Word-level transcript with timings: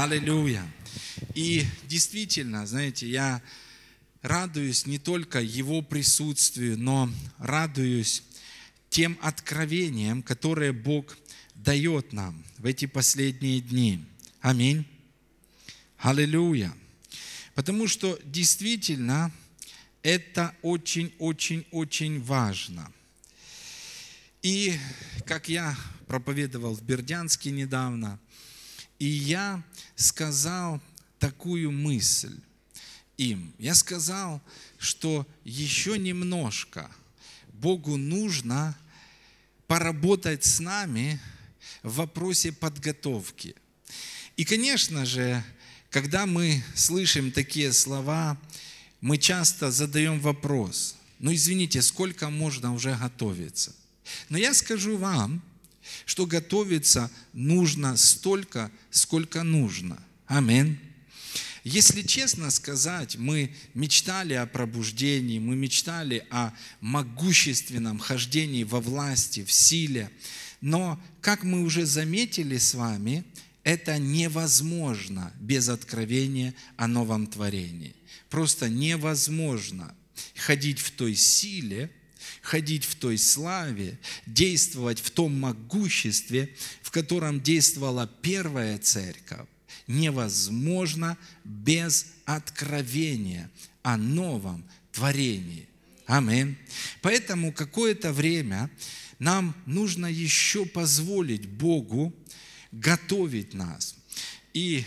Аллилуйя. 0.00 0.64
И 1.34 1.66
действительно, 1.88 2.64
знаете, 2.68 3.08
я 3.08 3.42
радуюсь 4.22 4.86
не 4.86 5.00
только 5.00 5.40
Его 5.40 5.82
присутствию, 5.82 6.78
но 6.78 7.10
радуюсь 7.38 8.22
тем 8.90 9.18
откровениям, 9.20 10.22
которые 10.22 10.72
Бог 10.72 11.18
дает 11.56 12.12
нам 12.12 12.44
в 12.58 12.66
эти 12.66 12.86
последние 12.86 13.60
дни. 13.60 14.04
Аминь. 14.40 14.86
Аллилуйя. 15.98 16.72
Потому 17.56 17.88
что 17.88 18.20
действительно 18.22 19.32
это 20.04 20.54
очень-очень-очень 20.62 22.22
важно. 22.22 22.92
И 24.42 24.78
как 25.26 25.48
я 25.48 25.76
проповедовал 26.06 26.74
в 26.74 26.82
Бердянске 26.82 27.50
недавно, 27.50 28.20
и 28.98 29.06
я 29.06 29.62
сказал 29.96 30.80
такую 31.18 31.70
мысль 31.70 32.36
им. 33.16 33.52
Я 33.58 33.74
сказал, 33.74 34.40
что 34.78 35.26
еще 35.44 35.98
немножко 35.98 36.90
Богу 37.52 37.96
нужно 37.96 38.76
поработать 39.66 40.44
с 40.44 40.60
нами 40.60 41.20
в 41.82 41.96
вопросе 41.96 42.52
подготовки. 42.52 43.54
И, 44.36 44.44
конечно 44.44 45.04
же, 45.04 45.44
когда 45.90 46.26
мы 46.26 46.62
слышим 46.74 47.32
такие 47.32 47.72
слова, 47.72 48.40
мы 49.00 49.18
часто 49.18 49.70
задаем 49.70 50.20
вопрос, 50.20 50.96
ну 51.18 51.32
извините, 51.32 51.82
сколько 51.82 52.30
можно 52.30 52.72
уже 52.74 52.94
готовиться? 52.96 53.74
Но 54.28 54.38
я 54.38 54.54
скажу 54.54 54.96
вам, 54.96 55.42
что 56.06 56.26
готовиться 56.26 57.10
нужно 57.32 57.96
столько, 57.96 58.70
сколько 58.90 59.42
нужно. 59.42 60.02
Аминь. 60.26 60.78
Если 61.64 62.02
честно 62.02 62.50
сказать, 62.50 63.16
мы 63.16 63.54
мечтали 63.74 64.34
о 64.34 64.46
пробуждении, 64.46 65.38
мы 65.38 65.54
мечтали 65.56 66.26
о 66.30 66.52
могущественном 66.80 67.98
хождении 67.98 68.64
во 68.64 68.80
власти, 68.80 69.44
в 69.44 69.52
силе. 69.52 70.10
Но, 70.60 71.00
как 71.20 71.42
мы 71.42 71.62
уже 71.62 71.84
заметили 71.84 72.56
с 72.56 72.74
вами, 72.74 73.24
это 73.64 73.98
невозможно 73.98 75.32
без 75.40 75.68
откровения 75.68 76.54
о 76.76 76.86
новом 76.86 77.26
творении. 77.26 77.94
Просто 78.30 78.68
невозможно 78.68 79.94
ходить 80.34 80.78
в 80.78 80.90
той 80.92 81.14
силе, 81.14 81.90
ходить 82.42 82.84
в 82.84 82.94
той 82.94 83.18
славе, 83.18 83.98
действовать 84.26 85.00
в 85.00 85.10
том 85.10 85.38
могуществе, 85.38 86.54
в 86.82 86.90
котором 86.90 87.40
действовала 87.40 88.10
первая 88.22 88.78
церковь, 88.78 89.46
невозможно 89.86 91.16
без 91.44 92.06
откровения 92.24 93.50
о 93.82 93.96
новом 93.96 94.64
творении. 94.92 95.68
Аминь. 96.06 96.56
Поэтому 97.02 97.52
какое-то 97.52 98.12
время 98.12 98.70
нам 99.18 99.54
нужно 99.66 100.06
еще 100.06 100.64
позволить 100.64 101.46
Богу 101.46 102.14
готовить 102.72 103.54
нас. 103.54 103.94
И 104.54 104.84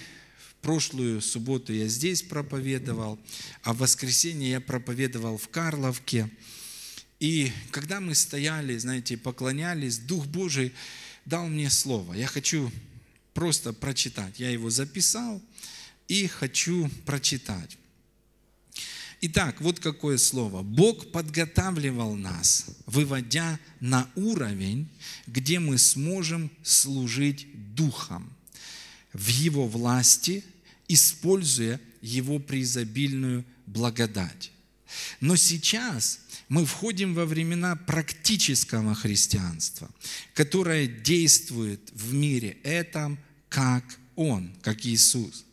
в 0.50 0.56
прошлую 0.62 1.22
субботу 1.22 1.74
я 1.74 1.88
здесь 1.88 2.22
проповедовал, 2.22 3.20
а 3.64 3.74
в 3.74 3.80
воскресенье 3.80 4.52
я 4.52 4.62
проповедовал 4.62 5.38
в 5.38 5.48
Карловке. 5.50 6.30
И 7.22 7.54
когда 7.70 8.00
мы 8.00 8.16
стояли, 8.16 8.76
знаете, 8.80 9.16
поклонялись, 9.16 10.00
Дух 10.00 10.26
Божий 10.26 10.74
дал 11.24 11.48
мне 11.48 11.70
слово. 11.70 12.16
Я 12.16 12.26
хочу 12.26 12.72
просто 13.36 13.74
прочитать. 13.74 14.40
Я 14.40 14.50
его 14.50 14.72
записал 14.72 15.40
и 16.08 16.26
хочу 16.26 16.90
прочитать. 17.06 17.78
Итак, 19.22 19.62
вот 19.62 19.80
какое 19.80 20.18
слово. 20.18 20.64
Бог 20.64 21.12
подготавливал 21.12 22.16
нас, 22.16 22.66
выводя 22.88 23.60
на 23.80 24.10
уровень, 24.16 24.90
где 25.28 25.60
мы 25.60 25.78
сможем 25.78 26.50
служить 26.64 27.46
Духом 27.76 28.34
в 29.14 29.28
Его 29.28 29.68
власти, 29.68 30.44
используя 30.88 31.80
Его 32.02 32.40
преизобильную 32.40 33.46
благодать. 33.68 34.52
Но 35.20 35.36
сейчас 35.36 36.21
мы 36.52 36.66
входим 36.66 37.14
во 37.14 37.26
времена 37.26 37.78
практического 37.78 38.94
христианства, 38.94 39.90
которое 40.34 40.86
действует 40.86 41.80
в 41.94 42.14
мире 42.14 42.58
этом, 42.64 43.18
как 43.48 43.86
Он, 44.18 44.54
как 44.62 44.86
Иисус. 44.86 45.46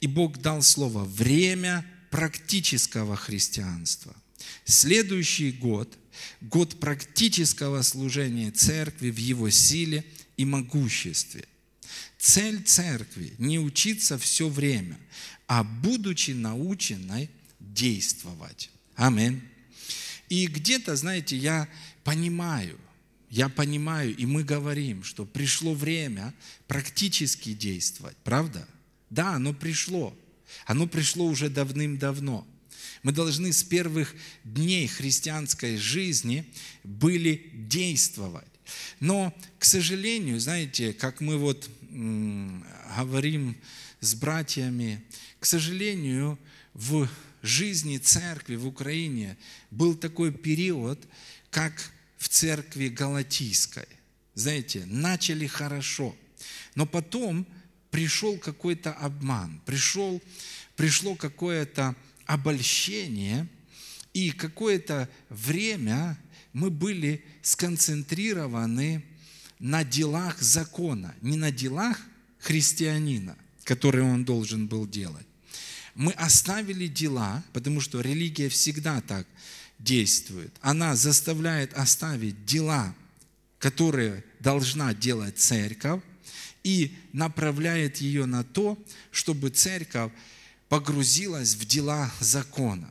И 0.00 0.06
Бог 0.06 0.38
дал 0.38 0.62
слово 0.62 1.04
«время 1.04 1.84
практического 2.10 3.16
христианства». 3.16 4.16
Следующий 4.64 5.52
год– 5.52 5.94
год 6.40 6.80
практического 6.80 7.82
служения 7.82 8.50
церкви 8.50 9.10
в 9.10 9.18
его 9.18 9.50
силе 9.50 10.06
и 10.38 10.46
могуществе. 10.46 11.44
Цель 12.18 12.62
церкви– 12.62 13.34
не 13.38 13.58
учиться 13.58 14.16
все 14.16 14.48
время, 14.48 14.98
а 15.48 15.64
будучи 15.64 16.30
наученной, 16.30 17.28
действовать. 17.60 18.70
Аминь. 18.96 19.42
И 20.34 20.48
где-то, 20.48 20.96
знаете, 20.96 21.36
я 21.36 21.68
понимаю, 22.02 22.76
я 23.30 23.48
понимаю, 23.48 24.16
и 24.16 24.26
мы 24.26 24.42
говорим, 24.42 25.04
что 25.04 25.24
пришло 25.24 25.74
время 25.74 26.34
практически 26.66 27.52
действовать, 27.52 28.16
правда? 28.24 28.66
Да, 29.10 29.34
оно 29.34 29.54
пришло. 29.54 30.12
Оно 30.66 30.88
пришло 30.88 31.26
уже 31.28 31.48
давным-давно. 31.48 32.44
Мы 33.04 33.12
должны 33.12 33.52
с 33.52 33.62
первых 33.62 34.12
дней 34.42 34.88
христианской 34.88 35.76
жизни 35.76 36.44
были 36.82 37.52
действовать. 37.52 38.48
Но, 38.98 39.32
к 39.60 39.64
сожалению, 39.64 40.40
знаете, 40.40 40.92
как 40.94 41.20
мы 41.20 41.38
вот 41.38 41.70
говорим 41.92 43.56
с 44.00 44.16
братьями, 44.16 45.00
к 45.38 45.46
сожалению, 45.46 46.40
в 46.72 47.08
жизни 47.44 47.98
церкви 47.98 48.56
в 48.56 48.66
Украине 48.66 49.36
был 49.70 49.94
такой 49.94 50.32
период, 50.32 51.06
как 51.50 51.72
в 52.16 52.28
церкви 52.28 52.88
Галатийской. 52.88 53.86
Знаете, 54.34 54.84
начали 54.86 55.46
хорошо, 55.46 56.16
но 56.74 56.86
потом 56.86 57.46
пришел 57.90 58.38
какой-то 58.38 58.92
обман, 58.92 59.60
пришел, 59.64 60.20
пришло 60.74 61.14
какое-то 61.14 61.94
обольщение, 62.26 63.46
и 64.14 64.30
какое-то 64.30 65.08
время 65.28 66.18
мы 66.52 66.70
были 66.70 67.24
сконцентрированы 67.42 69.04
на 69.58 69.84
делах 69.84 70.40
закона, 70.40 71.14
не 71.20 71.36
на 71.36 71.50
делах 71.50 72.00
христианина, 72.38 73.36
которые 73.64 74.04
он 74.04 74.24
должен 74.24 74.66
был 74.66 74.86
делать, 74.86 75.26
мы 75.94 76.12
оставили 76.12 76.86
дела, 76.86 77.42
потому 77.52 77.80
что 77.80 78.00
религия 78.00 78.48
всегда 78.48 79.00
так 79.00 79.26
действует. 79.78 80.52
Она 80.60 80.96
заставляет 80.96 81.74
оставить 81.74 82.44
дела, 82.44 82.94
которые 83.58 84.24
должна 84.40 84.94
делать 84.94 85.38
церковь, 85.38 86.02
и 86.64 86.96
направляет 87.12 87.98
ее 87.98 88.24
на 88.24 88.42
то, 88.42 88.82
чтобы 89.10 89.50
церковь 89.50 90.10
погрузилась 90.68 91.54
в 91.54 91.66
дела 91.66 92.10
закона. 92.20 92.90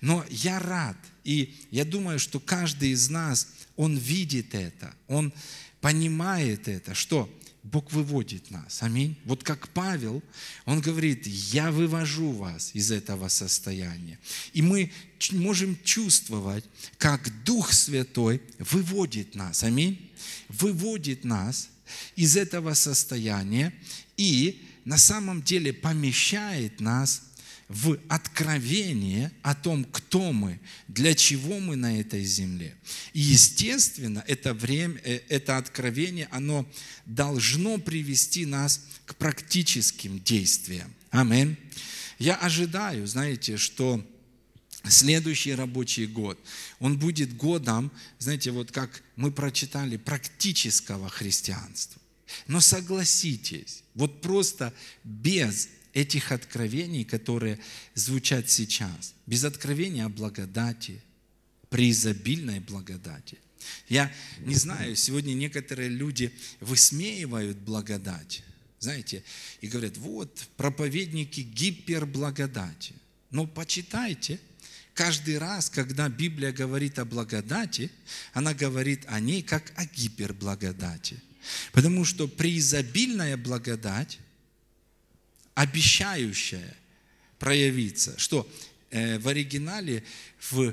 Но 0.00 0.24
я 0.28 0.58
рад, 0.58 0.96
и 1.24 1.54
я 1.70 1.84
думаю, 1.84 2.18
что 2.18 2.38
каждый 2.38 2.90
из 2.90 3.08
нас, 3.08 3.48
он 3.76 3.96
видит 3.96 4.54
это, 4.54 4.94
он 5.06 5.32
понимает 5.80 6.68
это, 6.68 6.94
что 6.94 7.32
Бог 7.62 7.92
выводит 7.92 8.50
нас. 8.50 8.82
Аминь. 8.82 9.18
Вот 9.24 9.42
как 9.42 9.68
Павел, 9.68 10.22
он 10.64 10.80
говорит, 10.80 11.26
я 11.26 11.70
вывожу 11.70 12.32
вас 12.32 12.70
из 12.74 12.90
этого 12.90 13.28
состояния. 13.28 14.18
И 14.52 14.62
мы 14.62 14.92
можем 15.32 15.76
чувствовать, 15.84 16.64
как 16.98 17.44
Дух 17.44 17.72
Святой 17.72 18.40
выводит 18.58 19.34
нас. 19.34 19.62
Аминь. 19.64 20.10
Выводит 20.48 21.24
нас 21.24 21.68
из 22.16 22.36
этого 22.36 22.74
состояния 22.74 23.72
и 24.16 24.62
на 24.84 24.96
самом 24.96 25.42
деле 25.42 25.72
помещает 25.72 26.80
нас 26.80 27.22
в 27.68 27.98
откровение 28.08 29.30
о 29.42 29.54
том, 29.54 29.84
кто 29.84 30.32
мы, 30.32 30.58
для 30.88 31.14
чего 31.14 31.60
мы 31.60 31.76
на 31.76 32.00
этой 32.00 32.24
земле. 32.24 32.74
И, 33.12 33.20
естественно, 33.20 34.24
это, 34.26 34.54
время, 34.54 34.98
э, 35.04 35.20
это 35.28 35.58
откровение, 35.58 36.28
оно 36.30 36.66
должно 37.04 37.78
привести 37.78 38.46
нас 38.46 38.80
к 39.04 39.14
практическим 39.16 40.18
действиям. 40.20 40.92
Аминь. 41.10 41.56
Я 42.18 42.36
ожидаю, 42.36 43.06
знаете, 43.06 43.58
что 43.58 44.04
следующий 44.88 45.54
рабочий 45.54 46.06
год, 46.06 46.38
он 46.80 46.98
будет 46.98 47.36
годом, 47.36 47.92
знаете, 48.18 48.50
вот 48.50 48.72
как 48.72 49.02
мы 49.16 49.30
прочитали, 49.30 49.98
практического 49.98 51.10
христианства. 51.10 52.00
Но 52.46 52.60
согласитесь, 52.60 53.82
вот 53.94 54.20
просто 54.20 54.72
без 55.04 55.68
этих 55.92 56.32
откровений, 56.32 57.04
которые 57.04 57.58
звучат 57.94 58.50
сейчас, 58.50 59.14
без 59.26 59.44
откровения 59.44 60.06
о 60.06 60.08
благодати, 60.08 61.00
преизобильной 61.70 62.60
благодати. 62.60 63.38
Я 63.88 64.12
не 64.40 64.54
знаю, 64.54 64.96
сегодня 64.96 65.34
некоторые 65.34 65.88
люди 65.88 66.32
высмеивают 66.60 67.58
благодать, 67.58 68.42
знаете, 68.78 69.22
и 69.60 69.68
говорят, 69.68 69.96
вот 69.98 70.48
проповедники 70.56 71.40
гиперблагодати. 71.40 72.94
Но 73.30 73.46
почитайте, 73.46 74.40
каждый 74.94 75.38
раз, 75.38 75.68
когда 75.68 76.08
Библия 76.08 76.52
говорит 76.52 76.98
о 76.98 77.04
благодати, 77.04 77.90
она 78.32 78.54
говорит 78.54 79.04
о 79.06 79.20
ней 79.20 79.42
как 79.42 79.72
о 79.76 79.84
гиперблагодати. 79.84 81.20
Потому 81.72 82.04
что 82.04 82.28
преизобильная 82.28 83.36
благодать, 83.36 84.18
обещающая 85.58 86.76
проявиться, 87.40 88.16
что 88.16 88.48
э, 88.90 89.18
в 89.18 89.26
оригинале, 89.26 90.04
в 90.38 90.72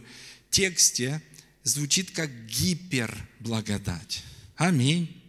тексте 0.51 1.23
звучит 1.63 2.11
как 2.11 2.29
гиперблагодать. 2.45 4.23
Аминь. 4.55 5.19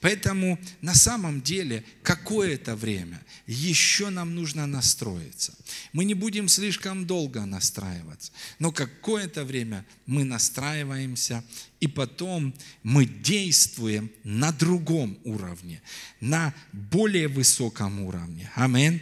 Поэтому 0.00 0.58
на 0.80 0.94
самом 0.94 1.40
деле 1.42 1.84
какое-то 2.02 2.76
время 2.76 3.20
еще 3.46 4.10
нам 4.10 4.34
нужно 4.34 4.66
настроиться. 4.66 5.54
Мы 5.92 6.04
не 6.04 6.14
будем 6.14 6.48
слишком 6.48 7.06
долго 7.06 7.44
настраиваться, 7.46 8.32
но 8.58 8.72
какое-то 8.72 9.44
время 9.44 9.84
мы 10.06 10.24
настраиваемся, 10.24 11.44
и 11.80 11.86
потом 11.86 12.54
мы 12.82 13.06
действуем 13.06 14.10
на 14.24 14.52
другом 14.52 15.18
уровне, 15.24 15.82
на 16.20 16.54
более 16.72 17.28
высоком 17.28 18.00
уровне. 18.02 18.50
Аминь. 18.54 19.00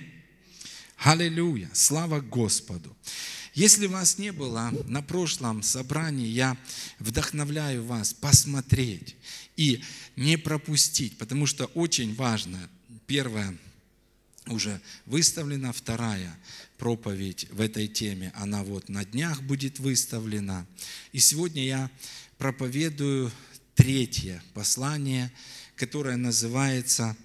Аллилуйя. 0.99 1.69
Слава 1.73 2.21
Господу. 2.21 2.97
Если 3.55 3.87
вас 3.87 4.19
не 4.19 4.33
было 4.33 4.73
на 4.87 5.01
прошлом 5.01 5.63
собрании, 5.63 6.27
я 6.27 6.57
вдохновляю 6.99 7.85
вас 7.85 8.13
посмотреть 8.13 9.15
и 9.57 9.83
не 10.17 10.37
пропустить, 10.37 11.17
потому 11.19 11.47
что 11.47 11.67
очень 11.67 12.15
важно, 12.15 12.69
первое, 13.07 13.57
уже 14.47 14.81
выставлена, 15.07 15.73
вторая 15.73 16.37
проповедь 16.79 17.47
в 17.51 17.61
этой 17.61 17.89
теме, 17.89 18.33
она 18.37 18.63
вот 18.63 18.89
на 18.89 19.05
днях 19.05 19.43
будет 19.43 19.79
выставлена. 19.79 20.67
И 21.13 21.19
сегодня 21.19 21.65
я 21.65 21.91
проповедую 22.37 23.33
третье 23.75 24.43
послание, 24.53 25.33
которое 25.77 26.17
называется 26.17 27.17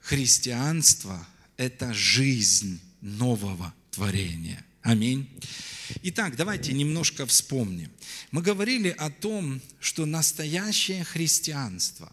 «Христианство– 0.00 1.26
это 1.56 1.92
жизнь 1.92 2.80
нового 3.00 3.74
творения». 3.90 4.64
Аминь. 4.82 5.28
Итак, 6.02 6.36
давайте 6.36 6.72
немножко 6.72 7.26
вспомним. 7.26 7.90
Мы 8.30 8.42
говорили 8.42 8.88
о 8.88 9.10
том, 9.10 9.60
что 9.78 10.06
настоящее 10.06 11.04
христианство 11.04 12.10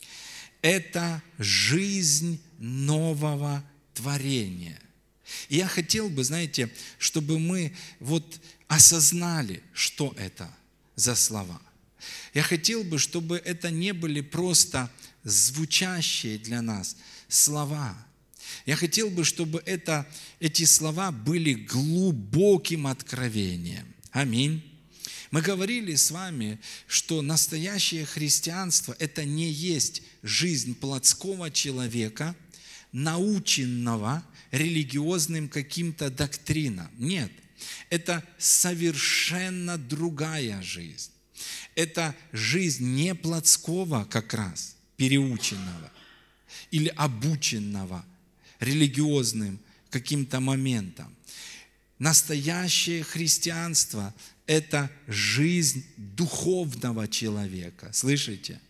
–это 0.62 1.22
жизнь 1.38 2.40
нового 2.58 3.64
творения. 3.94 4.80
И 5.48 5.56
я 5.56 5.66
хотел 5.66 6.08
бы, 6.08 6.22
знаете, 6.22 6.70
чтобы 6.98 7.38
мы 7.38 7.74
вот 7.98 8.40
осознали, 8.68 9.62
что 9.72 10.14
это 10.16 10.54
за 10.94 11.16
слова. 11.16 11.60
Я 12.32 12.42
хотел 12.42 12.84
бы, 12.84 12.98
чтобы 12.98 13.38
это 13.38 13.70
не 13.70 13.92
были 13.92 14.20
просто 14.20 14.90
звучащие 15.24 16.38
для 16.38 16.62
нас 16.62 16.96
слова– 17.28 17.96
я 18.66 18.76
хотел 18.76 19.10
бы, 19.10 19.24
чтобы 19.24 19.62
это, 19.66 20.06
эти 20.40 20.64
слова 20.64 21.12
были 21.12 21.52
глубоким 21.52 22.86
откровением. 22.86 23.86
Аминь. 24.10 24.62
Мы 25.30 25.42
говорили 25.42 25.94
с 25.94 26.10
вами, 26.10 26.58
что 26.86 27.20
настоящее 27.20 28.06
христианство– 28.06 28.96
это 28.98 29.24
не 29.24 29.50
есть 29.50 30.02
жизнь 30.22 30.74
плотского 30.74 31.50
человека, 31.50 32.34
наученного 32.92 34.24
религиозным 34.50 35.48
каким-то 35.48 36.10
доктринам. 36.10 36.88
Нет, 36.96 37.32
это 37.90 38.24
совершенно 38.38 39.76
другая 39.76 40.62
жизнь. 40.62 41.10
Это 41.74 42.14
жизнь 42.32 42.94
не 42.94 43.14
плотского 43.14 44.04
как 44.04 44.32
раз, 44.32 44.76
переученного 44.96 45.92
или 46.70 46.88
обученного– 46.96 48.06
религиозным 48.64 49.60
каким-то 49.90 50.40
моментом. 50.40 51.14
Настоящее 51.98 53.04
христианство– 53.04 54.12
это 54.46 54.90
жизнь 55.06 55.84
духовного 55.96 57.06
человека. 57.08 57.90
Слышите? 57.92 58.60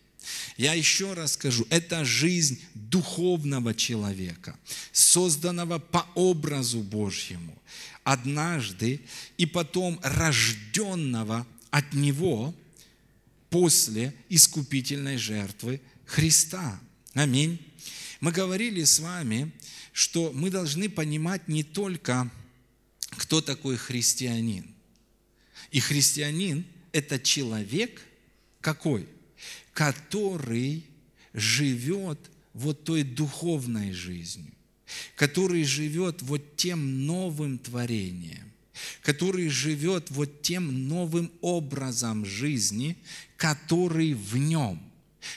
Я 0.57 0.73
еще 0.73 1.13
раз 1.13 1.33
скажу, 1.33 1.65
это 1.69 2.05
жизнь 2.05 2.59
духовного 2.73 3.73
человека, 3.73 4.57
созданного 4.91 5.79
по 5.79 6.07
образу 6.15 6.79
Божьему, 6.79 7.55
однажды 8.03 9.01
и 9.37 9.45
потом 9.45 9.99
рожденного 10.03 11.45
от 11.69 11.93
Него 11.93 12.55
после 13.49 14.13
искупительной 14.29 15.17
жертвы 15.17 15.81
Христа. 16.05 16.79
Аминь. 17.13 17.59
Мы 18.19 18.31
говорили 18.31 18.83
с 18.83 18.99
вами, 18.99 19.51
что 19.95 20.33
мы 20.33 20.49
должны 20.49 20.89
понимать 20.89 21.47
не 21.47 21.63
только, 21.63 22.29
кто 23.11 23.39
такой 23.39 23.77
христианин. 23.77 24.75
И 25.71 25.79
христианин– 25.79 26.65
это 26.91 27.17
человек 27.17 28.01
какой? 28.59 29.07
Который 29.71 30.83
живет 31.33 32.19
вот 32.51 32.83
той 32.83 33.03
духовной 33.03 33.93
жизнью, 33.93 34.51
который 35.15 35.63
живет 35.63 36.21
вот 36.23 36.57
тем 36.57 37.05
новым 37.05 37.57
творением, 37.57 38.51
который 39.01 39.47
живет 39.47 40.11
вот 40.11 40.41
тем 40.41 40.89
новым 40.89 41.31
образом 41.39 42.25
жизни, 42.25 42.97
который 43.37 44.13
в 44.13 44.35
нем. 44.35 44.77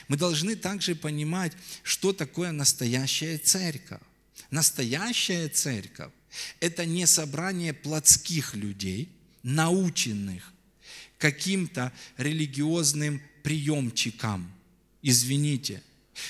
Мы 0.09 0.17
должны 0.17 0.57
также 0.57 0.95
понимать, 0.95 1.53
что 1.81 2.11
такое 2.11 2.51
настоящая 2.51 3.37
церковь. 3.37 4.01
Настоящая 4.51 5.47
церковь– 5.49 6.11
это 6.59 6.85
не 6.85 7.05
собрание 7.05 7.73
плотских 7.73 8.55
людей, 8.55 9.09
наученных 9.43 10.53
каким-то 11.17 11.91
религиозным 12.17 13.21
приемчикам. 13.43 14.51
Извините. 15.01 15.83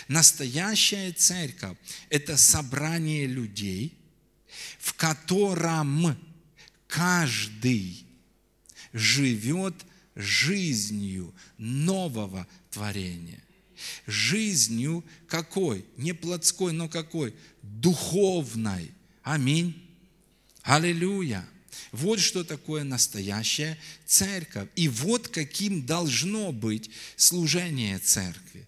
Настоящая 0.07 1.11
церковь– 1.13 1.77
это 2.09 2.37
собрание 2.37 3.25
людей, 3.25 3.97
в 4.77 4.93
котором 4.93 6.15
каждый 6.87 8.05
живет 8.93 9.75
жизнью 10.15 11.33
нового 11.57 12.47
творения. 12.69 13.41
Жизнью 14.07 15.03
какой? 15.27 15.85
Не 15.97 16.13
плотской, 16.13 16.73
но 16.73 16.87
какой? 16.87 17.33
духовной. 17.61 18.91
Аминь. 19.23 19.81
Аллилуйя. 20.63 21.47
Вот 21.91 22.19
что 22.19 22.43
такое 22.43 22.83
настоящая 22.83 23.77
церковь. 24.05 24.69
И 24.75 24.87
вот 24.87 25.27
каким 25.27 25.85
должно 25.85 26.51
быть 26.51 26.89
служение 27.15 27.99
церкви. 27.99 28.67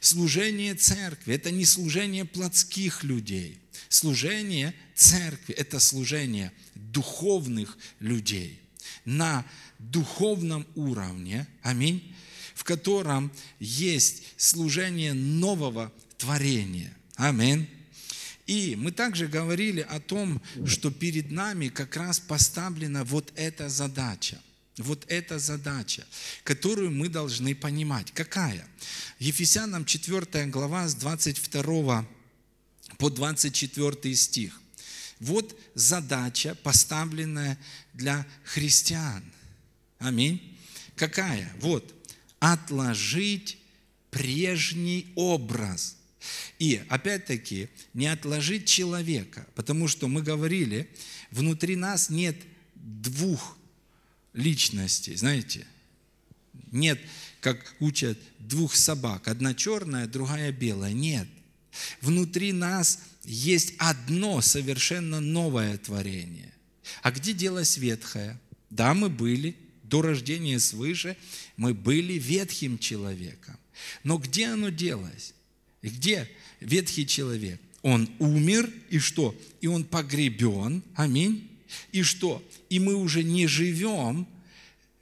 Служение 0.00 0.74
церкви– 0.74 1.34
это 1.34 1.50
не 1.50 1.64
служение 1.64 2.24
плотских 2.24 3.02
людей. 3.02 3.58
Служение 3.88 4.74
церкви– 4.94 5.54
это 5.56 5.80
служение 5.80 6.52
духовных 6.74 7.76
людей 8.00 8.60
на 9.04 9.44
духовном 9.78 10.66
уровне, 10.74 11.46
аминь, 11.62 12.11
в 12.54 12.64
котором 12.64 13.30
есть 13.58 14.24
служение 14.36 15.12
нового 15.12 15.92
творения. 16.18 16.96
Аминь. 17.16 17.68
И 18.46 18.76
мы 18.76 18.92
также 18.92 19.28
говорили 19.28 19.80
о 19.80 20.00
том, 20.00 20.42
что 20.66 20.90
перед 20.90 21.30
нами 21.30 21.68
как 21.68 21.96
раз 21.96 22.20
поставлена 22.20 23.04
вот 23.04 23.32
эта 23.36 23.68
задача. 23.68 24.40
Вот 24.78 25.04
эта 25.08 25.38
задача, 25.38 26.06
которую 26.44 26.90
мы 26.90 27.08
должны 27.08 27.54
понимать. 27.54 28.10
Какая? 28.12 28.66
Ефесянам 29.18 29.84
4 29.84 30.46
глава 30.46 30.88
с 30.88 30.94
22 30.94 32.06
по 32.98 33.10
24 33.10 34.14
стих. 34.14 34.60
Вот 35.20 35.56
задача, 35.74 36.54
поставленная 36.62 37.58
для 37.92 38.26
христиан. 38.44 39.22
Аминь. 39.98 40.58
Какая? 40.96 41.52
Вот. 41.60 42.01
Отложить 42.42 43.58
прежний 44.10 45.06
образ 45.14 45.96
И 46.58 46.82
опять-таки 46.88 47.68
не 47.94 48.08
отложить 48.08 48.66
человека, 48.66 49.46
потому 49.54 49.86
что 49.86 50.08
мы 50.08 50.22
говорили, 50.22 50.90
внутри 51.30 51.76
нас 51.76 52.10
нет 52.10 52.36
двух 52.74 53.56
личностей, 54.34 55.14
знаете, 55.14 55.66
нет, 56.72 56.98
как 57.40 57.74
учат, 57.80 58.18
двух 58.38 58.74
собак, 58.74 59.28
одна 59.28 59.54
черная, 59.54 60.06
другая 60.06 60.52
белая. 60.52 60.92
Нет. 60.92 61.28
Внутри 62.00 62.52
нас 62.52 63.00
есть 63.24 63.74
одно 63.78 64.40
совершенно 64.40 65.20
новое 65.20 65.78
творение. 65.78 66.52
А 67.02 67.10
где 67.10 67.32
делось 67.32 67.76
ветхое? 67.76 68.40
Да, 68.70 68.94
мы 68.94 69.08
были, 69.08 69.56
до 69.92 70.00
рождения 70.00 70.58
свыше, 70.58 71.18
мы 71.58 71.74
были 71.74 72.14
ветхим 72.14 72.78
человеком. 72.78 73.58
Но 74.04 74.16
где 74.16 74.46
оно 74.46 74.70
делось? 74.70 75.34
Где 75.82 76.30
ветхий 76.60 77.06
человек? 77.06 77.60
Он 77.82 78.08
умер, 78.18 78.72
и 78.88 78.98
что? 78.98 79.38
И 79.60 79.66
он 79.66 79.84
погребен, 79.84 80.82
аминь. 80.94 81.46
И 81.92 82.02
что? 82.02 82.42
И 82.70 82.78
мы 82.78 82.94
уже 82.94 83.22
не 83.22 83.46
живем 83.46 84.26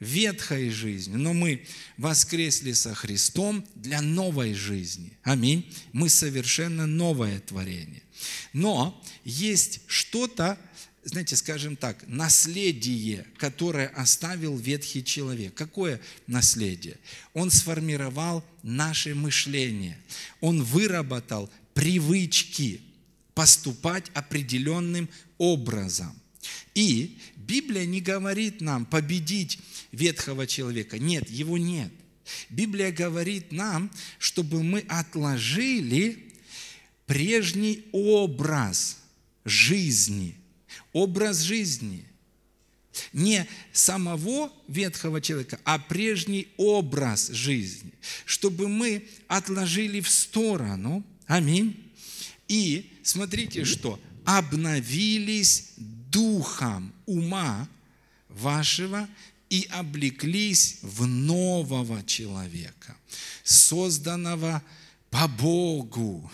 ветхой 0.01 0.71
жизни, 0.71 1.15
но 1.15 1.35
мы 1.35 1.65
воскресли 1.97 2.73
со 2.73 2.93
Христом 2.93 3.65
для 3.77 4.01
новой 4.01 4.55
жизни. 4.55 5.13
Аминь. 5.23 5.73
Мы 5.93 6.09
совершенно 6.09 6.87
новое 6.87 7.39
творение. 7.39 8.03
Но 8.53 9.01
есть 9.25 9.83
что-то, 9.87 10.59
знаете, 11.11 11.35
скажем 11.35 11.75
так, 11.75 12.05
наследие, 12.07 13.27
которое 13.37 13.89
оставил 13.89 14.57
ветхий 14.57 15.05
человек. 15.05 15.53
Какое 15.55 16.01
наследие? 16.29 16.99
Он 17.35 17.51
сформировал 17.51 18.45
наше 18.63 19.17
мышление. 19.17 19.99
Он 20.41 20.63
выработал 20.63 21.51
привычки 21.75 22.81
поступать 23.35 24.05
определенным 24.15 25.09
образом. 25.37 26.17
И 26.77 27.19
Библия 27.35 27.87
не 27.87 28.01
говорит 28.01 28.61
нам 28.61 28.87
победить 28.87 29.59
ветхого 29.91 30.47
человека. 30.47 31.01
Нет, 31.01 31.29
его 31.29 31.59
нет. 31.59 31.91
Библия 32.51 32.93
говорит 32.93 33.51
нам, 33.51 33.91
чтобы 34.21 34.63
мы 34.63 34.85
отложили 34.89 36.33
прежний 37.07 37.85
образ 37.91 38.99
жизни. 39.45 40.37
Образ 40.93 41.41
жизни. 41.41 42.05
Не 43.13 43.47
самого 43.73 44.53
ветхого 44.67 45.21
человека, 45.21 45.61
а 45.65 45.79
прежний 45.79 46.49
образ 46.57 47.29
жизни. 47.29 47.93
Чтобы 48.25 48.69
мы 48.69 49.07
отложили 49.29 50.01
в 50.01 50.11
сторону. 50.11 51.05
Аминь. 51.27 51.91
И 52.49 52.91
смотрите, 53.05 53.65
что 53.65 54.01
обновились 54.25 55.71
духом 55.77 56.93
ума 57.07 57.69
вашего 58.29 59.09
и 59.49 59.69
облеклись 59.71 60.79
в 60.83 61.07
нового 61.07 62.03
человека, 62.05 62.97
созданного 63.45 64.63
по 65.11 65.27
Богу 65.29 66.31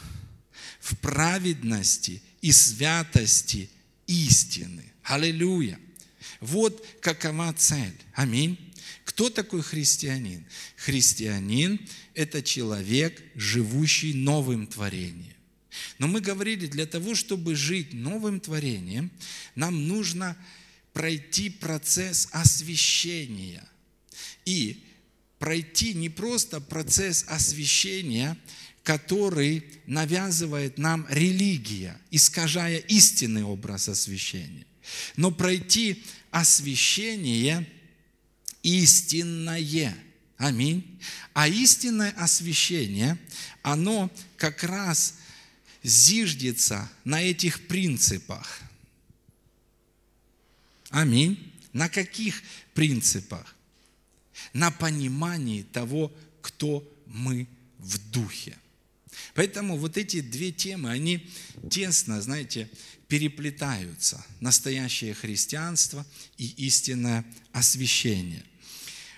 в 0.81 0.97
праведности 0.99 2.23
и 2.43 2.53
святости 2.53 3.71
истины. 4.07 4.93
Аллилуйя! 5.03 5.79
Вот 6.41 6.85
какова 7.01 7.53
цель. 7.55 7.95
Аминь. 8.15 8.59
Кто 9.05 9.31
такой 9.31 9.63
христианин? 9.63 10.45
Христианин– 10.77 11.81
это 12.15 12.43
человек, 12.43 13.23
живущий 13.35 14.13
новым 14.13 14.67
творением. 14.67 15.35
Но 15.99 16.07
мы 16.07 16.21
говорили, 16.21 16.67
для 16.67 16.87
того, 16.87 17.15
чтобы 17.15 17.55
жить 17.55 17.93
новым 17.93 18.41
творением, 18.41 19.11
нам 19.55 19.87
нужно 19.87 20.37
пройти 20.93 21.51
процесс 21.51 22.29
освящения. 22.33 23.67
И 24.45 24.83
пройти 25.39 25.95
не 25.95 26.09
просто 26.09 26.61
процесс 26.61 27.25
освящения, 27.29 28.37
который 28.87 29.65
навязывает 29.87 30.79
нам 30.79 31.09
религия, 31.11 32.01
искажая 32.13 32.79
истинный 32.79 33.43
образ 33.43 33.89
освящения, 33.89 34.65
но 35.17 35.33
пройти 35.33 36.05
освящение 36.31 37.69
истинное. 38.63 39.93
Аминь. 40.37 41.01
А 41.35 41.49
истинное 41.49 42.13
освящение, 42.13 43.19
оно 43.63 44.09
как 44.37 44.63
раз 44.63 45.15
зиждется 45.83 46.89
на 47.03 47.21
этих 47.21 47.67
принципах. 47.67 48.61
Аминь. 50.91 51.53
На 51.73 51.89
каких 51.89 52.41
принципах? 52.73 53.57
На 54.53 54.71
понимании 54.71 55.65
того, 55.65 56.15
кто 56.41 56.89
мы 57.07 57.49
в 57.79 57.99
духе. 58.13 58.57
Поэтому 59.35 59.77
вот 59.77 59.97
эти 59.97 60.21
две 60.21 60.53
темы, 60.53 60.91
они 60.91 61.29
тесно, 61.71 62.21
знаете, 62.23 62.69
переплетаются. 63.09 64.25
Настоящее 64.41 65.15
христианство 65.15 66.07
и 66.39 66.47
истинное 66.67 67.25
освящение. 67.53 68.45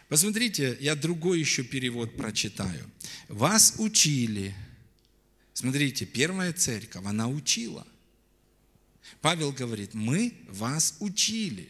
Посмотрите, 0.08 0.76
я 0.80 0.94
другой 0.94 1.40
еще 1.40 1.62
перевод 1.62 2.16
прочитаю. 2.16 2.90
Вас 3.28 3.74
учили. 3.78 4.54
Смотрите, 5.52 6.06
первая 6.06 6.52
церковь, 6.52 7.04
она 7.04 7.28
учила– 7.28 7.86
Павел 9.20 9.52
говорит, 9.52 9.94
мы 9.94 10.34
вас 10.48 10.96
учили. 11.00 11.68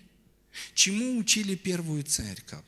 Чему 0.75 1.19
учили 1.19 1.55
первую 1.55 2.03
церковь? 2.03 2.65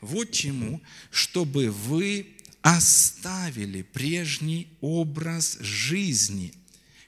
Вот 0.00 0.30
чему, 0.32 0.80
чтобы 1.10 1.70
вы 1.70 2.26
оставили 2.62 3.82
прежний 3.82 4.68
образ 4.80 5.58
жизни. 5.60 6.52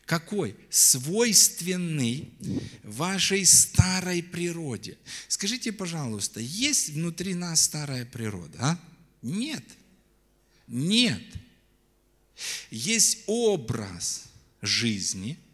Какой? 0.04 0.54
Свойственный 0.68 2.30
вашей 2.82 3.46
старой 3.46 4.22
природе. 4.22 4.98
Скажите, 5.28 5.72
пожалуйста, 5.72 6.40
есть 6.40 6.90
внутри 6.90 7.34
нас 7.34 7.62
старая 7.62 8.04
природа? 8.04 8.58
А? 8.60 8.80
Нет. 9.22 9.64
Нет. 10.66 11.22
Есть 12.70 13.22
образ 13.26 14.24
жизни– 14.60 15.38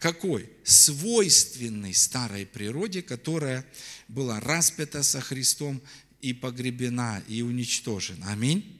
какой? 0.00 0.48
Свойственный 0.64 1.92
старой 1.92 2.46
природе, 2.46 3.02
которая 3.02 3.66
была 4.08 4.40
распята 4.40 5.02
со 5.02 5.20
Христом 5.20 5.82
и 6.22 6.32
погребена, 6.32 7.22
и 7.28 7.42
уничтожена. 7.42 8.32
Аминь. 8.32 8.79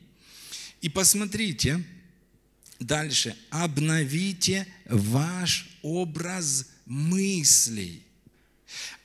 И 0.80 0.88
посмотрите, 0.88 1.84
дальше. 2.78 3.36
Обновите 3.50 4.66
ваш 4.86 5.68
образ 5.82 6.66
мыслей. 6.86 8.02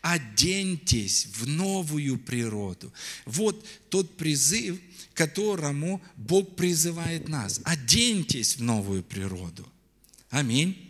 Оденьтесь 0.02 1.28
в 1.34 1.48
новую 1.48 2.20
природу. 2.20 2.94
Вот 3.26 3.66
тот 3.90 4.18
призыв, 4.18 4.80
которому 5.14 6.02
Бог 6.16 6.56
призывает 6.56 7.28
нас. 7.28 7.60
Оденьтесь 7.64 8.58
в 8.58 8.62
новую 8.64 9.04
природу. 9.04 9.68
Аминь 10.30 10.86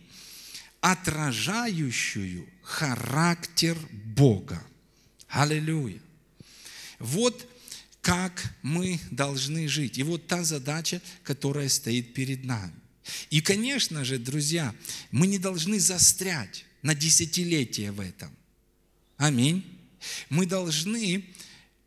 отражающую 0.85 2.47
характер 2.61 3.75
Бога. 3.91 4.63
Аллилуйя. 5.27 5.99
Вот 6.99 7.47
как 8.05 8.53
мы 8.61 8.99
должны 9.09 9.67
жить. 9.67 9.97
И 9.97 10.03
вот 10.03 10.27
та 10.27 10.43
задача, 10.43 11.01
которая 11.23 11.67
стоит 11.69 12.13
перед 12.13 12.45
нами. 12.45 12.75
И, 13.31 13.41
конечно 13.41 14.05
же, 14.05 14.19
друзья, 14.19 14.75
мы 15.09 15.25
не 15.25 15.39
должны 15.39 15.79
застрять 15.79 16.65
на 16.83 16.93
десятилетия 16.93 17.91
в 17.91 17.99
этом. 17.99 18.29
Аминь. 19.17 19.65
Мы 20.29 20.45
должны 20.45 21.25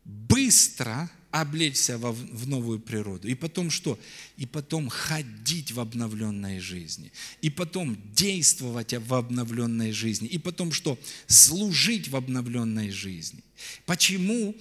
быстро 0.03 1.09
облечься 1.31 1.97
в 1.97 2.47
новую 2.47 2.81
природу. 2.81 3.29
И 3.29 3.33
потом 3.33 3.71
что? 3.71 3.97
И 4.35 4.45
потом 4.45 4.89
ходить 4.89 5.71
в 5.71 5.79
обновленной 5.79 6.59
жизни. 6.59 7.13
И 7.41 7.49
потом 7.49 7.97
действовать 8.13 8.93
в 8.93 9.13
обновленной 9.13 9.93
жизни. 9.93 10.27
И 10.27 10.37
потом 10.37 10.73
что? 10.73 10.99
Служить 11.27 12.09
в 12.09 12.17
обновленной 12.17 12.89
жизни. 12.89 13.41
Почему 13.85 14.53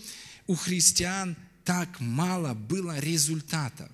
у 0.47 0.55
христиан 0.55 1.37
так 1.69 2.01
мало 2.01 2.55
было 2.55 2.99
результатов? 2.99 3.91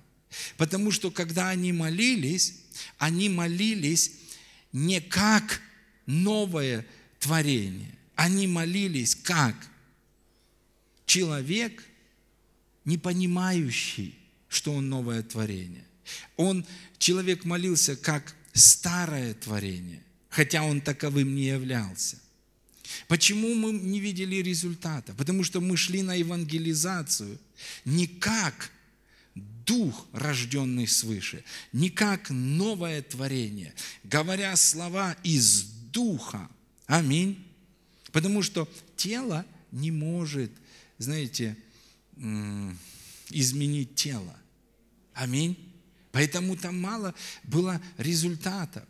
Потому 0.55 0.91
что 0.91 1.11
когда 1.11 1.49
они 1.49 1.73
молились, 1.73 2.61
они 2.97 3.27
молились 3.27 4.13
не 4.71 5.01
как 5.01 5.59
новое 6.05 6.85
творение. 7.19 7.91
Они 8.15 8.47
молились 8.47 9.13
как 9.15 9.55
человек– 11.05 11.83
не 12.85 12.97
понимающий, 12.97 14.17
что 14.47 14.73
он 14.73 14.89
новое 14.89 15.23
творение. 15.23 15.85
Он, 16.37 16.65
человек 16.97 17.43
молился 17.43 17.95
как 17.95 18.35
старое 18.53 19.33
творение, 19.33 20.03
хотя 20.29 20.63
он 20.63 20.81
таковым 20.81 21.35
не 21.35 21.47
являлся. 21.47 22.17
Почему 23.07 23.53
мы 23.55 23.71
не 23.71 23.99
видели 23.99 24.37
результата? 24.37 25.13
Потому 25.13 25.43
что 25.43 25.61
мы 25.61 25.77
шли 25.77 26.01
на 26.01 26.15
евангелизацию 26.15 27.39
не 27.85 28.07
как 28.07 28.71
дух, 29.65 30.07
рожденный 30.11 30.87
свыше, 30.87 31.43
не 31.73 31.89
как 31.89 32.29
новое 32.29 33.01
творение, 33.01 33.73
говоря 34.03 34.55
слова 34.55 35.15
из 35.23 35.63
духа. 35.91 36.49
Аминь. 36.85 37.43
Потому 38.11 38.41
что 38.43 38.69
тело 38.95 39.45
не 39.71 39.91
может, 39.91 40.51
знаете, 40.97 41.57
изменить 43.29 43.95
тело. 43.95 44.35
Аминь. 45.13 45.57
Поэтому 46.11 46.55
там 46.55 46.79
мало 46.79 47.13
было 47.43 47.81
результатов. 47.97 48.83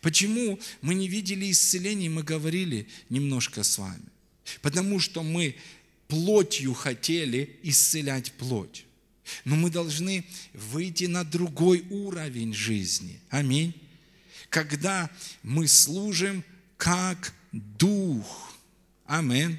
Почему 0.00 0.58
мы 0.82 0.94
не 0.94 1.08
видели 1.08 1.50
исцелений, 1.50 2.08
мы 2.08 2.22
говорили 2.22 2.88
немножко 3.08 3.62
с 3.62 3.78
вами. 3.78 4.04
Потому 4.60 5.00
что 5.00 5.22
мы 5.22 5.56
плотью 6.08 6.74
хотели 6.74 7.58
исцелять 7.62 8.32
плоть. 8.32 8.84
Но 9.44 9.56
мы 9.56 9.70
должны 9.70 10.24
выйти 10.52 11.04
на 11.04 11.24
другой 11.24 11.84
уровень 11.90 12.52
жизни. 12.52 13.20
Аминь. 13.30 13.74
Когда 14.50 15.10
мы 15.42 15.66
служим 15.66 16.44
как 16.76 17.32
дух. 17.52 18.52
Аминь. 19.06 19.58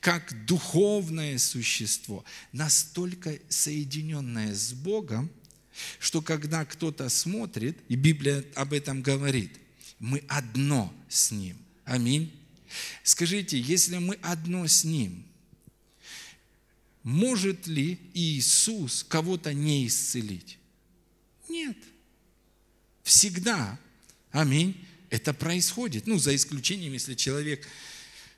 Как 0.00 0.46
духовное 0.46 1.38
существо, 1.38 2.24
настолько 2.52 3.38
соединенное 3.48 4.54
с 4.54 4.72
Богом, 4.72 5.30
что 5.98 6.22
когда 6.22 6.64
кто-то 6.64 7.08
смотрит, 7.08 7.78
и 7.88 7.96
Библия 7.96 8.44
об 8.54 8.72
этом 8.72 9.02
говорит, 9.02 9.58
мы 9.98 10.22
одно 10.28 10.92
с 11.08 11.30
Ним. 11.30 11.56
Аминь. 11.84 12.32
Скажите, 13.02 13.58
если 13.58 13.98
мы 13.98 14.14
одно 14.22 14.66
с 14.66 14.84
Ним, 14.84 15.24
может 17.02 17.66
ли 17.66 17.98
Иисус 18.14 19.04
кого-то 19.08 19.52
не 19.52 19.86
исцелить? 19.86 20.58
Нет. 21.48 21.76
Всегда. 23.02 23.78
Аминь. 24.30 24.76
Это 25.10 25.34
происходит. 25.34 26.06
Ну, 26.06 26.18
за 26.18 26.34
исключением, 26.34 26.92
если 26.92 27.14
человек 27.14 27.66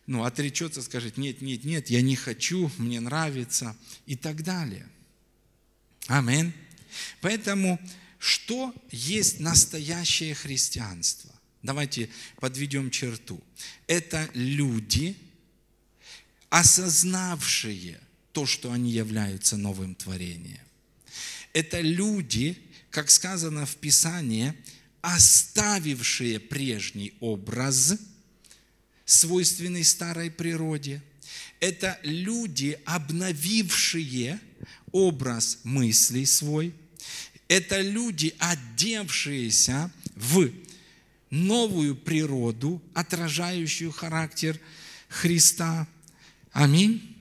ну, 0.06 0.24
отречется, 0.24 0.82
скажет, 0.82 1.16
нет, 1.16 1.40
нет, 1.40 1.64
нет, 1.64 1.88
я 1.88 2.02
не 2.02 2.16
хочу, 2.16 2.70
мне 2.78 3.00
нравится 3.00 3.76
и 4.06 4.16
так 4.16 4.42
далее. 4.42 4.88
Аминь. 6.06 6.52
Поэтому, 7.20 7.80
что 8.18 8.74
есть 8.90 9.40
настоящее 9.40 10.34
христианство? 10.34 11.30
Давайте 11.62 12.10
подведем 12.40 12.90
черту. 12.90 13.42
Это 13.86 14.28
люди, 14.34 15.16
осознавшие 16.50 17.98
то, 18.32 18.46
что 18.46 18.70
они 18.72 18.90
являются 18.90 19.56
новым 19.56 19.94
творением. 19.94 20.60
Это 21.52 21.80
люди, 21.80 22.58
как 22.90 23.10
сказано 23.10 23.64
в 23.64 23.76
Писании, 23.76 24.52
оставившие 25.00 26.40
прежний 26.40 27.14
образ, 27.20 27.96
свойственный 29.04 29.84
старой 29.84 30.30
природе. 30.30 31.02
Это 31.60 31.98
люди, 32.02 32.78
обновившие 32.84 34.40
образ 34.92 35.60
мыслей 35.64 36.26
свой. 36.26 36.74
Это 37.56 37.80
люди, 37.80 38.34
одевшиеся 38.40 39.88
в 40.16 40.50
новую 41.30 41.94
природу, 41.94 42.82
отражающую 42.94 43.92
характер 43.92 44.58
Христа. 45.08 45.86
Аминь. 46.50 47.16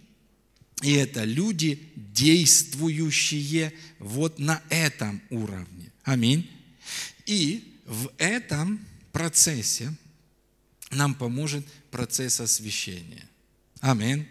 И 0.82 0.94
это 0.94 1.24
люди, 1.24 1.88
действующие 1.96 3.74
вот 4.00 4.40
на 4.40 4.60
этом 4.70 5.22
уровне. 5.30 5.92
Аминь. 6.04 6.50
И 7.28 7.78
в 7.86 8.12
этом 8.18 8.84
процессе 9.12 9.94
нам 10.90 11.14
поможет 11.14 11.64
процесс 11.92 12.40
освящения. 12.40 13.30
Аминь. 13.82 14.28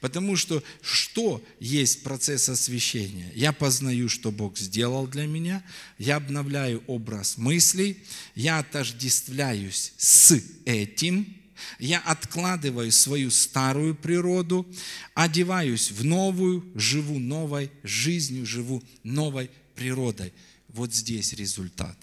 Потому 0.00 0.34
что 0.36 0.62
что 0.80 1.44
есть 1.60 2.02
процесс 2.02 2.48
освящения? 2.48 3.30
Я 3.34 3.52
познаю, 3.52 4.08
что 4.08 4.30
Бог 4.30 4.56
сделал 4.56 5.06
для 5.06 5.26
меня, 5.26 5.62
я 5.98 6.16
обновляю 6.16 6.82
образ 6.86 7.36
мыслей, 7.36 8.02
я 8.34 8.60
отождествляюсь 8.60 9.92
с 9.98 10.40
этим, 10.64 11.36
я 11.78 12.00
откладываю 12.00 12.90
свою 12.90 13.30
старую 13.30 13.94
природу, 13.94 14.66
одеваюсь 15.14 15.90
в 15.90 16.02
новую, 16.02 16.64
живу 16.74 17.18
новой 17.18 17.70
жизнью, 17.82 18.46
живу 18.46 18.82
новой 19.02 19.50
природой. 19.74 20.32
Вот 20.68 20.94
здесь 20.94 21.34
результат. 21.34 21.96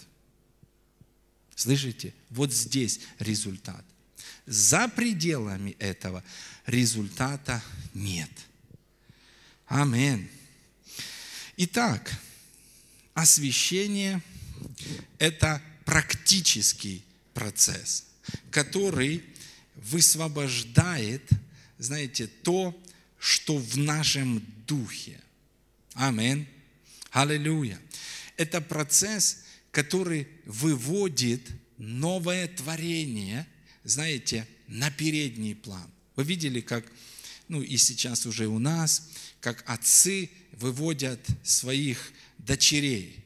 Слышите? 1.56 2.14
Вот 2.30 2.52
здесь 2.52 3.00
результат. 3.18 3.84
За 4.46 4.88
пределами 4.88 5.76
этого 5.78 6.24
результата 6.66 7.62
нет. 7.94 8.30
Аминь. 9.66 10.28
Итак, 11.56 12.18
освящение– 13.14 14.22
это 15.18 15.60
практический 15.84 17.04
процесс, 17.34 18.06
который 18.50 19.24
высвобождает, 19.74 21.28
знаете, 21.78 22.26
то, 22.26 22.78
что 23.18 23.58
в 23.58 23.76
нашем 23.76 24.44
духе. 24.66 25.20
Аминь. 25.94 26.46
Аллилуйя. 27.10 27.80
Это 28.36 28.60
процесс, 28.60 29.44
который 29.72 30.28
выводит 30.44 31.42
новое 31.76 32.48
творение, 32.48 33.46
знаете, 33.90 34.46
на 34.66 34.90
передний 34.90 35.54
план. 35.54 35.90
Вы 36.16 36.24
видели, 36.24 36.60
как, 36.60 36.84
ну 37.48 37.62
и 37.62 37.76
сейчас 37.76 38.26
уже 38.26 38.46
у 38.46 38.58
нас, 38.58 39.10
как 39.40 39.62
отцы 39.66 40.30
выводят 40.52 41.20
своих 41.42 42.12
дочерей, 42.38 43.24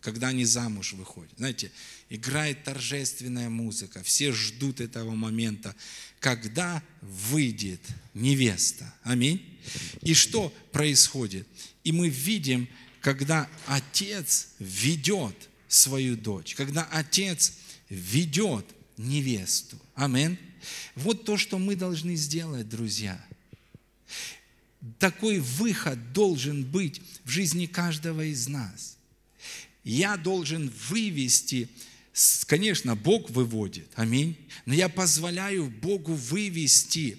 когда 0.00 0.28
они 0.28 0.44
замуж 0.44 0.94
выходят. 0.94 1.32
Знаете, 1.36 1.70
играет 2.08 2.64
торжественная 2.64 3.48
музыка, 3.48 4.02
все 4.02 4.32
ждут 4.32 4.80
этого 4.80 5.14
момента, 5.14 5.74
когда 6.20 6.82
выйдет 7.00 7.80
невеста. 8.14 8.92
Аминь. 9.02 9.58
И 10.02 10.14
что 10.14 10.52
происходит? 10.72 11.46
И 11.84 11.92
мы 11.92 12.08
видим, 12.08 12.68
когда 13.00 13.48
отец 13.66 14.48
ведет 14.58 15.36
свою 15.68 16.16
дочь, 16.16 16.54
когда 16.54 16.84
отец 16.84 17.54
ведет 17.88 18.66
невесту. 19.02 19.78
Аминь. 19.94 20.38
Вот 20.94 21.24
то, 21.24 21.36
что 21.36 21.58
мы 21.58 21.76
должны 21.76 22.16
сделать, 22.16 22.68
друзья. 22.68 23.22
Такой 24.98 25.38
выход 25.38 26.12
должен 26.12 26.64
быть 26.64 27.00
в 27.24 27.30
жизни 27.30 27.66
каждого 27.66 28.24
из 28.24 28.48
нас. 28.48 28.96
Я 29.84 30.16
должен 30.16 30.72
вывести 30.88 31.68
Конечно, 32.46 32.94
Бог 32.94 33.30
выводит, 33.30 33.90
аминь. 33.94 34.36
Но 34.66 34.74
я 34.74 34.88
позволяю 34.88 35.70
Богу 35.70 36.12
вывести 36.14 37.18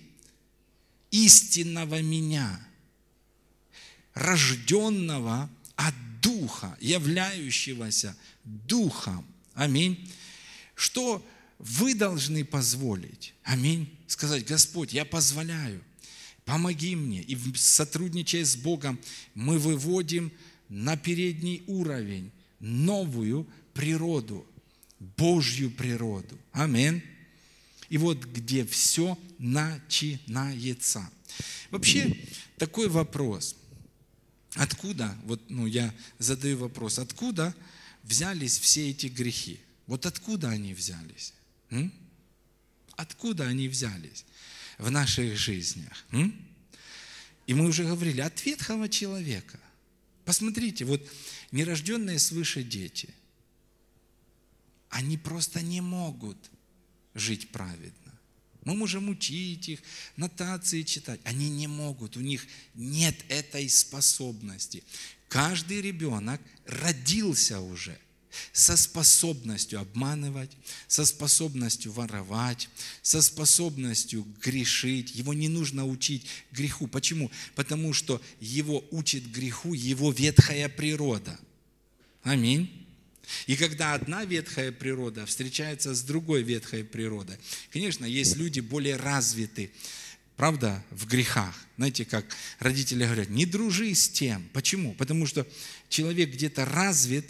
истинного 1.10 2.02
меня, 2.02 2.60
рожденного 4.14 5.50
от 5.76 5.96
Духа, 6.22 6.78
являющегося 6.80 8.16
Духом. 8.44 9.26
Аминь. 9.56 10.10
Что 10.76 11.26
вы 11.60 11.96
должны 11.96 12.44
позволить? 12.46 13.34
Аминь. 13.44 13.90
Сказать, 14.08 14.46
Господь, 14.46 14.94
я 14.94 15.06
позволяю, 15.06 15.82
помоги 16.46 16.96
мне. 16.96 17.22
И 17.22 17.38
сотрудничая 17.56 18.46
с 18.46 18.56
Богом, 18.56 19.00
мы 19.34 19.58
выводим 19.58 20.32
на 20.70 20.98
передний 20.98 21.64
уровень 21.68 22.32
новую 22.60 23.48
природу– 23.74 24.46
Божью 25.18 25.70
природу. 25.72 26.38
Аминь. 26.52 27.04
И 27.90 27.98
вот 27.98 28.24
где 28.24 28.66
все 28.66 29.18
начинается. 29.38 31.10
Вообще 31.70 32.18
такой 32.58 32.88
вопрос. 32.88 33.56
Откуда, 34.56 35.16
вот 35.26 35.42
ну, 35.50 35.66
я 35.66 35.94
задаю 36.20 36.58
вопрос, 36.58 37.00
откуда 37.00 37.56
взялись 38.04 38.58
все 38.60 38.90
эти 38.90 39.08
грехи? 39.08 39.60
Вот 39.88 40.06
откуда 40.06 40.50
они 40.50 40.74
взялись? 40.74 41.34
Откуда 42.96 43.48
они 43.48 43.68
взялись 43.68 44.26
в 44.78 44.92
наших 44.92 45.38
жизнях? 45.38 46.06
И 47.48 47.54
мы 47.54 47.68
уже 47.68 47.84
говорили, 47.84 48.22
от 48.22 48.46
ветхого 48.46 48.88
человека. 48.88 49.60
Посмотрите, 50.26 50.86
вот 50.86 51.02
нерожденные 51.52 52.20
свыше 52.20 52.64
дети, 52.64 53.14
они 54.90 55.18
просто 55.18 55.62
не 55.62 55.82
могут 55.82 56.38
жить 57.14 57.50
праведно. 57.50 58.14
Мы 58.64 58.76
можем 58.76 59.10
учить 59.10 59.68
их, 59.68 59.82
нотации 60.16 60.84
читать. 60.84 61.20
Они 61.26 61.50
не 61.50 61.68
могут, 61.68 62.16
у 62.16 62.22
них 62.22 62.48
нет 62.76 63.16
этой 63.28 63.68
способности. 63.68 64.84
Каждый 65.28 65.82
ребенок 65.82 66.40
родился 66.66 67.60
уже 67.60 68.00
со 68.52 68.78
способностью 68.78 69.80
обманывать, 69.80 70.52
со 70.88 71.06
способностью 71.06 71.92
воровать, 71.92 72.70
со 73.02 73.22
способностью 73.22 74.26
грешить. 74.42 75.16
Его 75.16 75.34
не 75.34 75.50
нужно 75.50 75.86
учить 75.86 76.26
греху. 76.52 76.88
Почему? 76.88 77.32
Потому 77.56 77.94
что 77.94 78.22
его 78.40 78.84
учит 78.92 79.32
греху 79.32 79.74
его 79.74 80.12
ветхая 80.12 80.70
природа. 80.70 81.40
Аминь. 82.24 82.84
И 83.48 83.56
когда 83.56 83.94
одна 83.94 84.26
ветхая 84.26 84.72
природа 84.72 85.26
встречается 85.26 85.96
с 85.96 86.04
другой 86.04 86.44
ветхой 86.44 86.84
природой, 86.84 87.38
конечно, 87.72 88.06
есть 88.06 88.36
люди 88.36 88.60
более 88.60 88.98
развиты, 88.98 89.72
правда, 90.36 90.84
в 90.90 91.08
грехах. 91.08 91.56
Знаете, 91.78 92.06
как 92.06 92.26
родители 92.60 93.04
говорят, 93.04 93.30
не 93.30 93.46
дружи 93.46 93.94
с 93.94 94.10
тем. 94.10 94.48
Почему? 94.54 94.94
Потому 94.96 95.26
что 95.26 95.48
человек 95.90 96.32
где-то 96.32 96.66
развит 96.66 97.26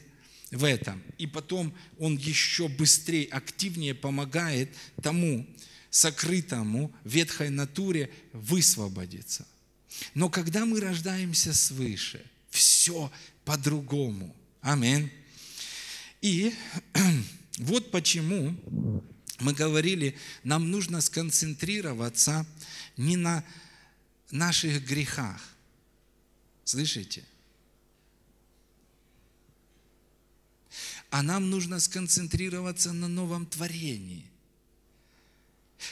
в 0.54 0.64
этом, 0.64 1.02
и 1.18 1.28
потом 1.28 1.74
он 2.00 2.16
еще 2.16 2.68
быстрее, 2.68 3.26
активнее 3.26 3.96
помогает 3.96 4.70
тому 5.02 5.46
сокрытому 5.90 6.94
ветхой 7.04 7.50
натуре 7.50 8.10
высвободиться. 8.32 9.48
Но 10.14 10.30
когда 10.30 10.66
мы 10.66 10.80
рождаемся 10.80 11.54
свыше, 11.54 12.24
все 12.50 13.12
по-другому. 13.46 14.36
Аминь. 14.62 15.12
И 16.22 16.54
вот 17.58 17.92
почему 17.92 18.56
мы 19.40 19.54
говорили, 19.54 20.16
нам 20.44 20.72
нужно 20.72 21.02
сконцентрироваться 21.02 22.46
не 22.96 23.18
на 23.18 23.44
наших 24.32 24.86
грехах. 24.86 25.42
Слышите? 26.64 27.24
А 31.14 31.22
нам 31.22 31.52
нужно 31.52 31.80
сконцентрироваться 31.80 32.92
на 32.92 33.08
новом 33.08 33.46
творении, 33.46 34.26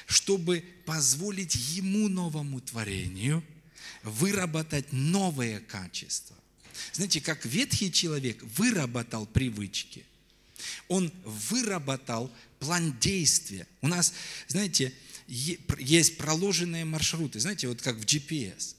чтобы 0.07 0.65
позволить 0.87 1.53
ему 1.53 2.07
новому 2.07 2.59
творению 2.59 3.43
выработать 4.01 4.91
новые 4.91 5.59
качества. 5.59 6.35
Знаете, 6.93 7.21
как 7.21 7.45
ветхий 7.45 7.91
человек 7.91 8.41
выработал 8.57 9.27
привычки, 9.27 10.07
он 10.87 11.13
выработал 11.23 12.31
план 12.57 12.97
действия. 12.99 13.67
У 13.81 13.87
нас, 13.87 14.15
знаете, 14.47 14.91
есть 15.27 16.17
проложенные 16.17 16.83
маршруты, 16.83 17.39
знаете, 17.39 17.67
вот 17.67 17.79
как 17.83 17.97
в 17.97 18.05
GPS, 18.05 18.73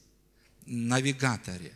навигаторе. 0.65 1.71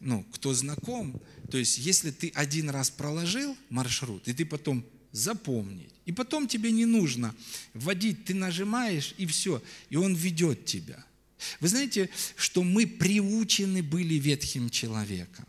Ну, 0.00 0.24
кто 0.32 0.54
знаком, 0.54 1.20
то 1.50 1.58
есть 1.58 1.78
если 1.78 2.10
ты 2.10 2.30
один 2.34 2.70
раз 2.70 2.90
проложил 2.90 3.56
маршрут, 3.68 4.28
и 4.28 4.32
ты 4.32 4.44
потом 4.44 4.84
запомнить, 5.12 5.92
и 6.06 6.12
потом 6.12 6.46
тебе 6.46 6.70
не 6.70 6.86
нужно 6.86 7.34
вводить, 7.74 8.24
ты 8.24 8.34
нажимаешь, 8.34 9.14
и 9.18 9.26
все, 9.26 9.62
и 9.90 9.96
он 9.96 10.14
ведет 10.14 10.64
тебя. 10.64 11.04
Вы 11.60 11.68
знаете, 11.68 12.10
что 12.36 12.62
мы 12.62 12.86
приучены 12.86 13.82
были 13.82 14.14
ветхим 14.14 14.70
человеком 14.70 15.46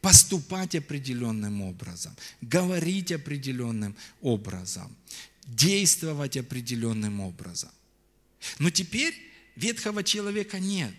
поступать 0.00 0.74
определенным 0.74 1.62
образом, 1.62 2.14
говорить 2.40 3.12
определенным 3.12 3.96
образом, 4.20 4.94
действовать 5.46 6.36
определенным 6.36 7.20
образом. 7.20 7.70
Но 8.58 8.70
теперь 8.70 9.14
ветхого 9.56 10.04
человека 10.04 10.58
нет. 10.60 10.94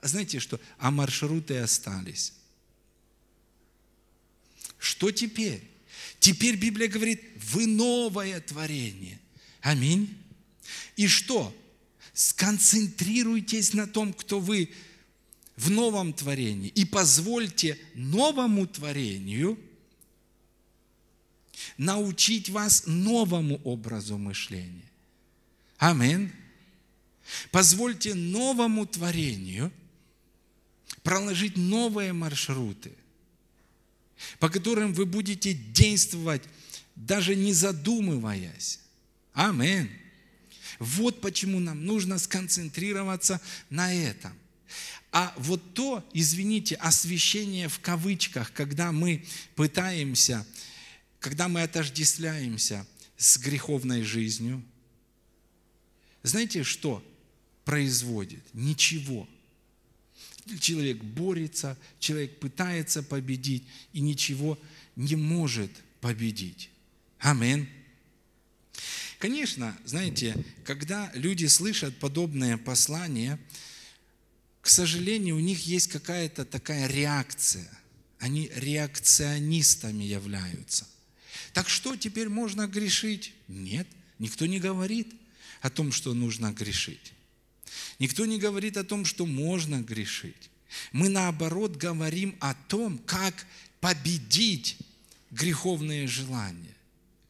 А 0.00 0.08
знаете 0.08 0.40
что? 0.40 0.58
А 0.78 0.90
маршруты 0.90 1.58
остались. 1.58 2.32
Что 4.78 5.10
теперь? 5.10 5.62
Теперь 6.18 6.56
Библия 6.56 6.88
говорит, 6.88 7.22
вы 7.36 7.66
новое 7.66 8.40
творение. 8.40 9.20
Аминь. 9.60 10.16
И 10.96 11.06
что? 11.06 11.54
Сконцентрируйтесь 12.14 13.74
на 13.74 13.86
том, 13.86 14.12
кто 14.12 14.40
вы 14.40 14.70
в 15.56 15.70
новом 15.70 16.14
творении 16.14 16.70
и 16.70 16.86
позвольте 16.86 17.78
новому 17.94 18.66
творению 18.66 19.58
научить 21.76 22.48
вас 22.48 22.84
новому 22.86 23.60
образу 23.64 24.16
мышления. 24.16 24.90
Амин. 25.76 26.32
Позвольте 27.50 28.14
новому 28.14 28.86
творению 28.86 29.70
проложить 31.02 31.56
новые 31.56 32.12
маршруты, 32.12 32.92
по 34.38 34.48
которым 34.48 34.92
вы 34.92 35.06
будете 35.06 35.54
действовать, 35.54 36.42
даже 36.96 37.34
не 37.34 37.52
задумываясь. 37.52 38.80
Амин. 39.32 39.90
Вот 40.78 41.20
почему 41.20 41.60
нам 41.60 41.84
нужно 41.84 42.18
сконцентрироваться 42.18 43.40
на 43.68 43.92
этом. 43.92 44.32
А 45.12 45.34
вот 45.36 45.74
то, 45.74 46.08
извините, 46.12 46.76
освящение 46.76 47.68
в 47.68 47.80
кавычках, 47.80 48.52
когда 48.52 48.92
мы 48.92 49.24
пытаемся, 49.56 50.46
когда 51.18 51.48
мы 51.48 51.62
отождествляемся 51.62 52.86
с 53.16 53.36
греховной 53.38 54.02
жизнью, 54.02 54.62
знаете, 56.22 56.62
что 56.62 57.04
производит? 57.64 58.42
Ничего. 58.52 59.28
Человек 60.60 61.02
борется, 61.02 61.78
человек 61.98 62.38
пытается 62.38 63.02
победить 63.02 63.64
и 63.92 64.00
ничего 64.00 64.58
не 64.96 65.16
может 65.16 65.70
победить. 66.00 66.70
Амин. 67.18 67.68
Конечно, 69.18 69.76
знаете, 69.84 70.34
когда 70.64 71.10
люди 71.14 71.46
слышат 71.46 71.96
подобное 71.98 72.56
послание– 72.56 73.38
к 74.60 74.68
сожалению, 74.68 75.36
у 75.36 75.40
них 75.40 75.66
есть 75.66 75.88
какая-то 75.88 76.44
такая 76.44 76.86
реакция. 76.86 77.68
Они 78.18 78.50
реакционистами 78.54 80.04
являются. 80.04 80.86
Так 81.54 81.68
что 81.68 81.96
теперь 81.96 82.28
можно 82.28 82.66
грешить? 82.66 83.34
Нет, 83.48 83.88
никто 84.18 84.46
не 84.46 84.60
говорит 84.60 85.08
о 85.62 85.70
том, 85.70 85.90
что 85.90 86.12
нужно 86.12 86.52
грешить. 86.52 87.12
Никто 87.98 88.26
не 88.26 88.38
говорит 88.38 88.76
о 88.76 88.84
том, 88.84 89.04
что 89.04 89.26
можно 89.26 89.80
грешить. 89.80 90.50
Мы 90.92 91.08
наоборот 91.08 91.76
говорим 91.76 92.36
о 92.40 92.54
том, 92.54 92.98
как 92.98 93.46
победить 93.80 94.76
греховные 95.30 96.06
желания. 96.06 96.76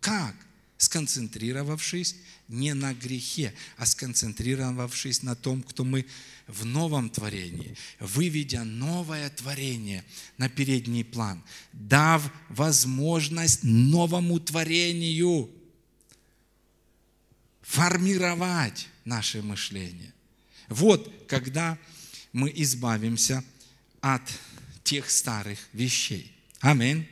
Как? 0.00 0.34
Сконцентрировавшись 0.76 2.16
не 2.48 2.74
на 2.74 2.94
грехе, 2.94 3.54
а 3.76 3.86
сконцентрировавшись 3.86 5.22
на 5.22 5.36
том, 5.36 5.62
кто 5.62 5.84
мы 5.84 6.06
в 6.46 6.64
новом 6.64 7.10
творении, 7.10 7.76
выведя 8.00 8.64
новое 8.64 9.28
творение 9.30 10.04
на 10.38 10.48
передний 10.48 11.04
план, 11.04 11.42
дав 11.72 12.32
возможность 12.48 13.62
новому 13.62 14.40
творению 14.40 15.50
формировать 17.62 18.88
наше 19.04 19.42
мышление. 19.42 20.12
Вот 20.70 21.12
когда 21.26 21.76
мы 22.32 22.50
избавимся 22.54 23.44
от 24.00 24.22
тех 24.84 25.10
старых 25.10 25.58
вещей. 25.72 26.32
Аминь. 26.60 27.06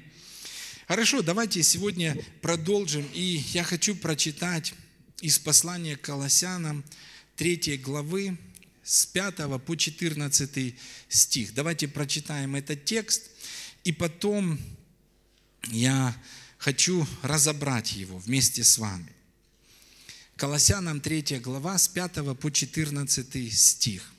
Хорошо, 0.87 1.23
давайте 1.23 1.63
сегодня 1.63 2.17
продолжим. 2.41 3.05
И 3.13 3.43
я 3.53 3.65
хочу 3.65 3.95
прочитать 3.97 4.75
из 5.21 5.39
послания 5.41 5.97
к 5.97 6.03
Колоссянам 6.03 6.85
3 7.37 7.79
главы 7.79 8.39
с 8.85 9.05
5 9.07 9.61
по 9.67 9.77
14 9.77 10.75
стих. 11.09 11.53
Давайте 11.53 11.89
прочитаем 11.89 12.55
этот 12.55 12.85
текст, 12.85 13.25
и 13.83 13.93
потом 13.93 14.59
я 15.67 16.17
хочу 16.59 17.07
разобрать 17.23 17.93
его 17.93 18.19
вместе 18.19 18.63
с 18.63 18.79
вами. 18.79 19.13
Колоссянам 20.39 21.01
3 21.01 21.41
глава 21.41 21.77
с 21.77 21.89
5 21.89 22.39
по 22.39 22.51
14 22.51 23.53
стих. 23.53 24.11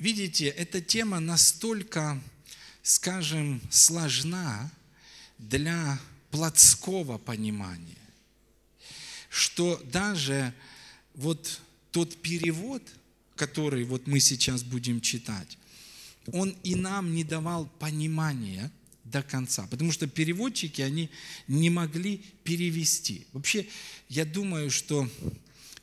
Видите, 0.00 0.46
эта 0.46 0.80
тема 0.80 1.20
настолько, 1.20 2.20
скажем, 2.82 3.60
сложна 3.70 4.70
для 5.38 6.00
плотского 6.30 7.18
понимания 7.18 7.98
что 9.34 9.82
даже 9.84 10.54
вот 11.14 11.60
тот 11.90 12.16
перевод, 12.22 12.82
который 13.34 13.82
вот 13.82 14.06
мы 14.06 14.20
сейчас 14.20 14.62
будем 14.62 15.00
читать, 15.00 15.58
Он 16.32 16.56
и 16.62 16.76
нам 16.76 17.14
не 17.14 17.24
давал 17.24 17.66
понимания 17.80 18.70
до 19.04 19.22
конца, 19.22 19.66
потому 19.66 19.92
что 19.92 20.06
переводчики, 20.06 20.82
они 20.82 21.10
не 21.46 21.70
могли 21.70 22.22
перевести. 22.42 23.26
Вообще, 23.32 23.66
я 24.08 24.24
думаю, 24.24 24.70
что 24.70 25.08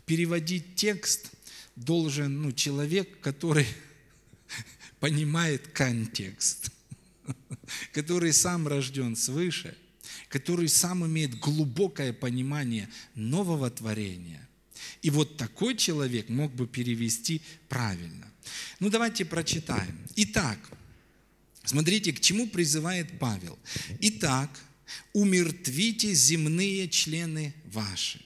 переводить 0.05 0.75
текст 0.75 1.31
должен 1.75 2.41
ну, 2.41 2.51
человек, 2.51 3.19
который 3.21 3.67
понимает 4.99 5.67
контекст, 5.67 6.71
который 7.93 8.33
сам 8.33 8.67
рожден 8.67 9.15
свыше, 9.15 9.77
который 10.27 10.67
сам 10.67 11.05
имеет 11.05 11.39
глубокое 11.39 12.13
понимание 12.13 12.89
нового 13.15 13.69
творения. 13.69 14.47
И 15.01 15.09
вот 15.09 15.37
такой 15.37 15.75
человек 15.75 16.29
мог 16.29 16.53
бы 16.53 16.67
перевести 16.67 17.41
правильно. 17.69 18.27
Ну 18.79 18.89
давайте 18.89 19.25
прочитаем. 19.25 19.97
Итак, 20.15 20.57
смотрите, 21.63 22.13
к 22.13 22.19
чему 22.19 22.47
призывает 22.47 23.19
Павел. 23.19 23.57
Итак, 23.99 24.49
умертвите 25.13 26.13
земные 26.13 26.87
члены 26.89 27.53
ваши. 27.65 28.21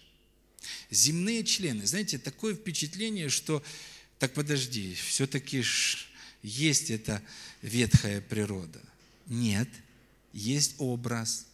Земные 0.90 1.44
члены. 1.44 1.86
Знаете, 1.86 2.18
такое 2.18 2.56
впечатление, 2.56 3.30
что, 3.30 3.64
так 4.20 4.34
подожди, 4.34 4.96
все-таки 4.96 5.64
есть 6.44 6.90
эта 6.90 7.22
ветхая 7.62 8.22
природа. 8.22 8.82
Нет, 9.28 9.70
есть 10.34 10.76
образ. 10.78 11.48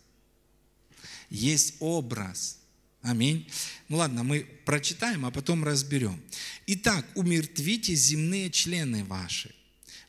Есть 1.29 1.75
образ. 1.79 2.57
Аминь. 3.01 3.49
Ну 3.89 3.97
ладно, 3.97 4.23
мы 4.23 4.41
прочитаем, 4.65 5.25
а 5.25 5.31
потом 5.31 5.63
разберем. 5.63 6.21
Итак, 6.67 7.07
умертвите 7.15 7.95
земные 7.95 8.51
члены 8.51 9.03
ваши. 9.05 9.55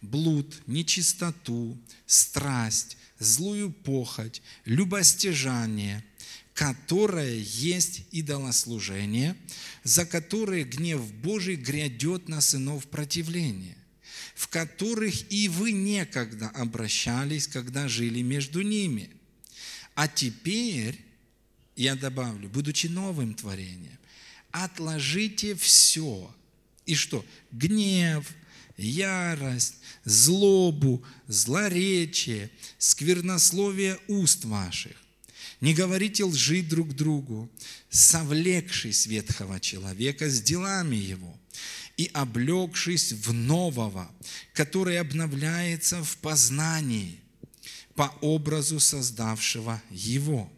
Блуд, 0.02 0.62
нечистоту, 0.66 1.78
страсть, 2.06 2.96
злую 3.18 3.70
похоть, 3.70 4.42
любостяжание, 4.64 6.04
которое 6.54 7.38
есть 7.38 8.02
идолослужение, 8.10 9.36
за 9.84 10.04
которое 10.04 10.64
гнев 10.64 11.00
Божий 11.14 11.56
грядет 11.56 12.28
на 12.28 12.40
сынов 12.40 12.86
противления, 12.88 13.76
в 14.34 14.48
которых 14.48 15.30
и 15.32 15.48
вы 15.48 15.72
некогда 15.72 16.48
обращались, 16.48 17.46
когда 17.46 17.88
жили 17.88 18.22
между 18.22 18.62
ними. 18.62 19.08
А 19.94 20.08
теперь 20.08 20.98
я 21.76 21.94
добавлю, 21.94 22.48
будучи 22.48 22.86
новым 22.86 23.34
творением, 23.34 23.98
отложите 24.50 25.54
все. 25.54 26.34
И 26.86 26.94
что? 26.94 27.24
Гнев, 27.52 28.28
ярость, 28.76 29.76
злобу, 30.04 31.04
злоречие, 31.26 32.50
сквернословие 32.78 33.98
уст 34.08 34.44
ваших. 34.44 34.96
Не 35.60 35.74
говорите 35.74 36.24
лжи 36.24 36.62
друг 36.62 36.94
другу, 36.94 37.50
совлекшись 37.88 39.06
ветхого 39.06 39.60
человека 39.60 40.28
с 40.28 40.42
делами 40.42 40.96
его 40.96 41.38
и 41.96 42.10
облегшись 42.12 43.12
в 43.12 43.32
нового, 43.32 44.10
который 44.54 44.98
обновляется 44.98 46.02
в 46.02 46.16
познании 46.16 47.20
по 47.94 48.12
образу 48.22 48.80
создавшего 48.80 49.80
его 49.90 50.50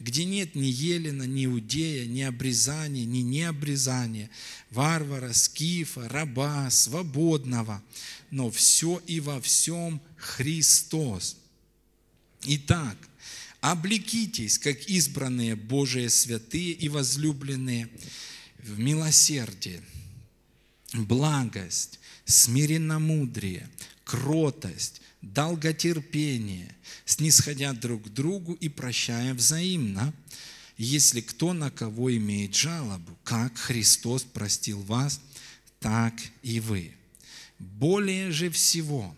где 0.00 0.24
нет 0.24 0.54
ни 0.54 0.66
Елена, 0.66 1.24
ни 1.24 1.46
Иудея, 1.46 2.06
ни 2.06 2.22
обрезания, 2.22 3.04
ни 3.04 3.18
необрезания, 3.18 4.30
варвара, 4.70 5.32
скифа, 5.32 6.08
раба, 6.08 6.70
свободного, 6.70 7.82
но 8.30 8.50
все 8.50 9.02
и 9.06 9.20
во 9.20 9.40
всем 9.40 10.00
Христос. 10.16 11.36
Итак, 12.44 12.96
облекитесь, 13.60 14.58
как 14.58 14.88
избранные 14.88 15.56
Божие 15.56 16.10
святые 16.10 16.72
и 16.72 16.88
возлюбленные, 16.88 17.88
в 18.58 18.78
милосердие, 18.78 19.82
благость, 20.92 21.98
смиренномудрие, 22.24 23.68
кротость, 24.04 25.00
долготерпение, 25.22 26.74
снисходя 27.04 27.72
друг 27.72 28.04
к 28.04 28.08
другу 28.08 28.54
и 28.54 28.68
прощая 28.68 29.34
взаимно, 29.34 30.12
если 30.76 31.20
кто 31.20 31.52
на 31.52 31.70
кого 31.70 32.14
имеет 32.16 32.54
жалобу, 32.54 33.16
как 33.24 33.56
Христос 33.58 34.22
простил 34.22 34.80
вас, 34.82 35.20
так 35.80 36.14
и 36.42 36.60
вы. 36.60 36.94
Более 37.58 38.30
же 38.30 38.50
всего 38.50 39.16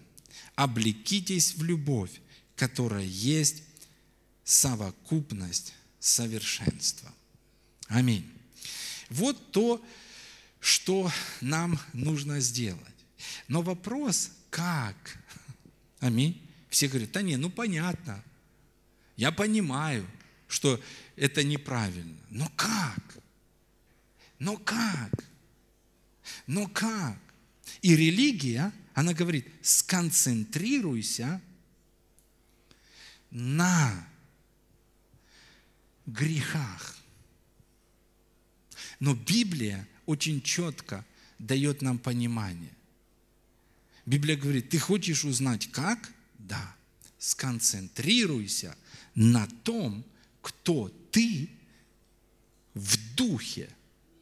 облекитесь 0.54 1.54
в 1.54 1.62
любовь, 1.62 2.10
которая 2.56 3.04
есть 3.04 3.62
совокупность 4.44 5.74
совершенства. 5.98 7.12
Аминь. 7.88 8.26
Вот 9.10 9.52
то, 9.52 9.84
что 10.60 11.10
нам 11.40 11.78
нужно 11.92 12.40
сделать. 12.40 12.80
Но 13.48 13.62
вопрос, 13.62 14.30
как 14.50 15.18
Аминь. 16.00 16.40
Все 16.70 16.88
говорят, 16.88 17.12
да 17.12 17.22
не, 17.22 17.36
ну 17.36 17.50
понятно. 17.50 18.22
Я 19.16 19.32
понимаю, 19.32 20.06
что 20.48 20.80
это 21.16 21.44
неправильно. 21.44 22.18
Но 22.30 22.50
как? 22.56 23.18
Но 24.38 24.56
как? 24.56 25.12
Но 26.46 26.66
как? 26.68 27.18
И 27.82 27.94
религия, 27.94 28.72
она 28.94 29.12
говорит, 29.12 29.46
сконцентрируйся 29.62 31.40
на 33.30 34.06
грехах. 36.06 36.96
Но 38.98 39.14
Библия 39.14 39.86
очень 40.06 40.42
четко 40.42 41.04
дает 41.38 41.82
нам 41.82 41.98
понимание. 41.98 42.72
Библия 44.10 44.36
говорит, 44.36 44.70
ты 44.70 44.80
хочешь 44.80 45.24
узнать 45.24 45.70
как? 45.70 46.12
Да. 46.36 46.74
Сконцентрируйся 47.20 48.76
на 49.14 49.46
том, 49.62 50.04
кто 50.42 50.88
ты 51.12 51.48
в 52.74 53.14
духе 53.14 53.70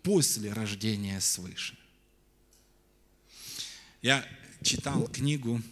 после 0.03 0.53
рождения 0.53 1.19
свыше. 1.23 1.75
Я 4.03 4.29
читал 4.63 5.09
книгу, 5.09 5.63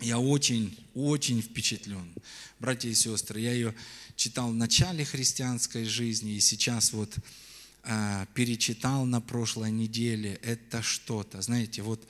я 0.00 0.18
очень, 0.18 0.78
очень 0.92 1.40
впечатлен. 1.40 2.12
Братья 2.58 2.90
и 2.90 2.94
сестры, 2.94 3.40
я 3.40 3.54
ее 3.54 3.74
читал 4.16 4.50
в 4.50 4.54
начале 4.54 5.02
христианской 5.02 5.86
жизни, 5.86 6.34
и 6.34 6.40
сейчас 6.40 6.92
вот 6.92 7.16
э, 7.84 8.26
перечитал 8.34 9.06
на 9.06 9.22
прошлой 9.22 9.70
неделе. 9.70 10.34
Это 10.42 10.82
что-то, 10.82 11.40
знаете, 11.40 11.80
вот 11.80 12.06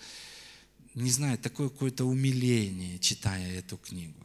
не 0.95 1.11
знаю, 1.11 1.39
такое 1.39 1.69
какое-то 1.69 2.05
умиление, 2.05 2.99
читая 2.99 3.59
эту 3.59 3.77
книгу. 3.77 4.25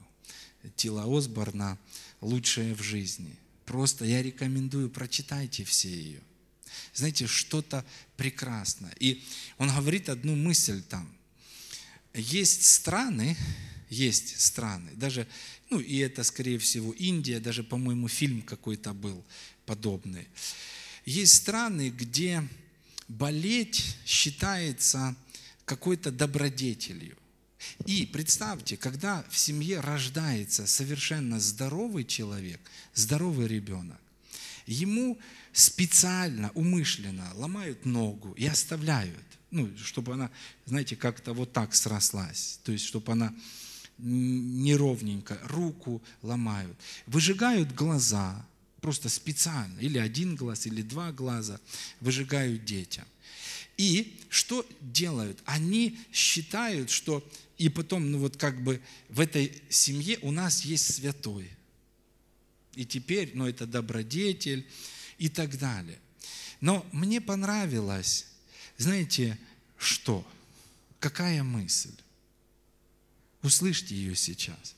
Тила 0.75 1.05
Осборна 1.07 1.79
«Лучшее 2.21 2.75
в 2.75 2.83
жизни». 2.83 3.35
Просто 3.65 4.05
я 4.05 4.21
рекомендую, 4.21 4.89
прочитайте 4.89 5.63
все 5.63 5.89
ее. 5.89 6.21
Знаете, 6.93 7.27
что-то 7.27 7.85
прекрасное. 8.17 8.93
И 8.99 9.23
он 9.57 9.69
говорит 9.69 10.09
одну 10.09 10.35
мысль 10.35 10.81
там. 10.81 11.09
Есть 12.13 12.65
страны, 12.65 13.37
есть 13.89 14.39
страны, 14.39 14.91
даже, 14.95 15.27
ну 15.69 15.79
и 15.79 15.97
это, 15.97 16.23
скорее 16.23 16.57
всего, 16.57 16.91
Индия, 16.93 17.39
даже, 17.39 17.63
по-моему, 17.63 18.07
фильм 18.07 18.41
какой-то 18.41 18.93
был 18.93 19.23
подобный. 19.65 20.27
Есть 21.05 21.35
страны, 21.35 21.89
где 21.89 22.47
болеть 23.07 23.97
считается 24.05 25.15
какой-то 25.69 26.11
добродетелью. 26.11 27.15
И 27.85 28.07
представьте, 28.07 28.75
когда 28.75 29.23
в 29.29 29.37
семье 29.37 29.81
рождается 29.81 30.65
совершенно 30.65 31.39
здоровый 31.39 32.05
человек, 32.05 32.59
здоровый 32.95 33.47
ребенок, 33.47 34.01
ему 34.65 35.19
специально, 35.53 36.49
умышленно 36.55 37.31
ломают 37.35 37.85
ногу 37.85 38.33
и 38.33 38.47
оставляют, 38.47 39.27
ну, 39.51 39.69
чтобы 39.77 40.13
она, 40.13 40.31
знаете, 40.65 40.95
как-то 40.95 41.33
вот 41.33 41.53
так 41.53 41.75
срослась, 41.75 42.59
то 42.63 42.71
есть, 42.71 42.85
чтобы 42.85 43.11
она 43.11 43.31
неровненько, 43.99 45.37
руку 45.43 46.01
ломают, 46.23 46.77
выжигают 47.05 47.75
глаза, 47.75 48.43
просто 48.81 49.07
специально, 49.09 49.79
или 49.81 49.99
один 49.99 50.35
глаз, 50.35 50.65
или 50.65 50.81
два 50.81 51.11
глаза 51.11 51.59
выжигают 52.01 52.65
детям. 52.65 53.05
И 53.79 54.19
что 54.27 54.67
делают? 54.81 55.41
Они 55.45 55.97
считают, 56.11 56.89
что 56.89 57.25
и 57.57 57.69
потом, 57.69 58.11
ну 58.11 58.19
вот 58.19 58.35
как 58.35 58.61
бы 58.61 58.81
в 59.07 59.21
этой 59.21 59.53
семье 59.69 60.19
у 60.21 60.31
нас 60.31 60.65
есть 60.65 60.95
святой. 60.95 61.49
И 62.75 62.85
теперь, 62.85 63.31
ну 63.35 63.47
это 63.47 63.65
добродетель 63.65 64.67
и 65.17 65.29
так 65.29 65.57
далее. 65.57 65.97
Но 66.59 66.85
мне 66.91 67.21
понравилось, 67.21 68.27
знаете, 68.77 69.39
что? 69.77 70.27
Какая 70.99 71.41
мысль? 71.41 71.95
Услышьте 73.43 73.95
ее 73.95 74.13
сейчас. 74.13 74.75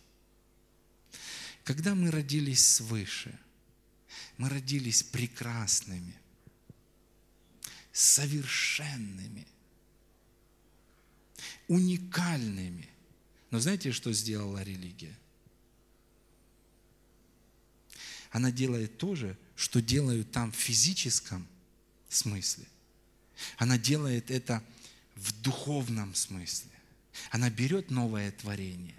Когда 1.64 1.96
мы 1.96 2.12
родились 2.12 2.64
свыше, 2.64 3.36
мы 4.38 4.48
родились 4.48 5.02
прекрасными, 5.02 6.21
совершенными, 7.92 9.48
уникальными. 11.68 12.88
Но 13.50 13.60
знаете, 13.60 13.92
что 13.92 14.12
сделала 14.14 14.64
религия? 14.64 15.18
Она 18.32 18.52
делает 18.52 18.98
то 18.98 19.16
же, 19.16 19.38
что 19.56 19.82
делают 19.82 20.32
там 20.32 20.52
в 20.52 20.56
физическом 20.56 21.48
смысле. 22.08 22.66
Она 23.58 23.78
делает 23.78 24.32
это 24.32 24.64
в 25.16 25.42
духовном 25.42 26.16
смысле. 26.16 26.72
Она 27.30 27.50
берет 27.50 27.92
новое 27.92 28.32
творение, 28.32 28.96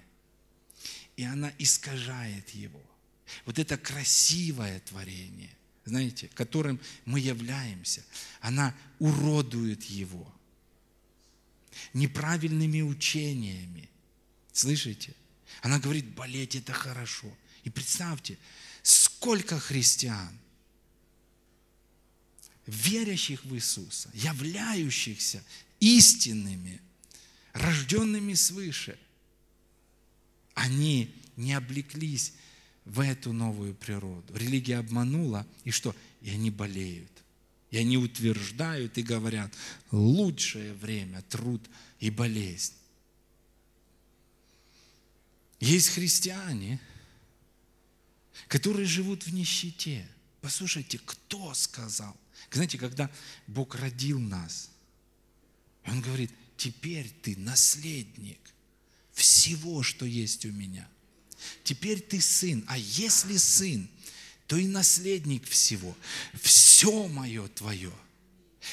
и 1.17 1.25
она 1.25 1.53
искажает 1.59 2.51
его. 2.51 2.83
Вот 3.47 3.59
это 3.59 3.79
красивое 3.79 4.81
творение, 4.81 5.57
знаете, 5.85 6.29
которым 6.35 6.81
мы 7.05 7.21
являемся, 7.21 8.05
она 8.41 8.75
уродует 8.99 9.83
его 9.85 10.33
неправильными 11.93 12.83
учениями. 12.83 13.89
Слышите? 14.53 15.15
Она 15.63 15.79
говорит, 15.79 16.07
болеть 16.15 16.55
это 16.55 16.73
хорошо. 16.73 17.35
И 17.65 17.71
представьте, 17.71 18.39
сколько 18.83 19.59
христиан, 19.59 20.39
верящих 22.67 23.45
в 23.45 23.55
Иисуса, 23.55 24.11
являющихся 24.15 25.43
истинными, 25.81 26.81
рожденными 27.53 28.35
свыше, 28.35 28.99
они 30.55 31.15
не 31.37 31.55
облеклись 31.55 32.35
в 32.85 33.01
эту 33.01 33.33
новую 33.33 33.75
природу. 33.75 34.35
Религия 34.37 34.79
обманула, 34.79 35.47
и 35.65 35.71
что? 35.71 35.95
И 36.21 36.31
они 36.31 36.51
болеют. 36.51 37.11
И 37.71 37.79
они 37.79 37.97
утверждают 37.97 38.99
и 38.99 39.03
говорят, 39.03 39.53
лучшее 39.91 40.75
время– 40.75 41.23
труд 41.29 41.63
и 42.01 42.11
болезнь. 42.11 42.75
Есть 45.59 45.91
христиане, 45.91 46.81
которые 48.49 48.85
живут 48.85 49.25
в 49.25 49.33
нищете. 49.33 50.07
Послушайте, 50.41 51.01
кто 51.05 51.55
сказал? 51.55 52.17
Знаете, 52.51 52.77
когда 52.77 53.11
Бог 53.47 53.77
родил 53.77 54.19
нас, 54.19 54.71
Он 55.87 56.01
говорит, 56.01 56.33
теперь 56.57 57.09
ты 57.23 57.37
наследник 57.39 58.41
всего, 59.13 59.83
что 59.83 60.05
есть 60.05 60.45
у 60.45 60.53
меня. 60.53 60.89
Теперь 61.65 62.01
ты 62.01 62.21
сын, 62.21 62.65
а 62.69 62.79
если 62.79 63.37
сын, 63.37 63.89
то 64.47 64.57
и 64.57 64.67
наследник 64.67 65.47
всего. 65.47 65.97
Все 66.35 67.09
мое 67.09 67.49
твое. 67.49 67.93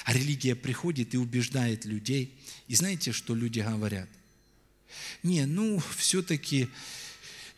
А 0.06 0.14
религия 0.14 0.56
приходит 0.56 1.14
и 1.14 1.18
убеждает 1.18 1.86
людей. 1.86 2.38
И 2.68 2.76
знаете, 2.76 3.12
что 3.12 3.36
люди 3.36 3.60
говорят? 3.60 4.10
Не, 5.24 5.46
ну, 5.46 5.82
все-таки 5.98 6.70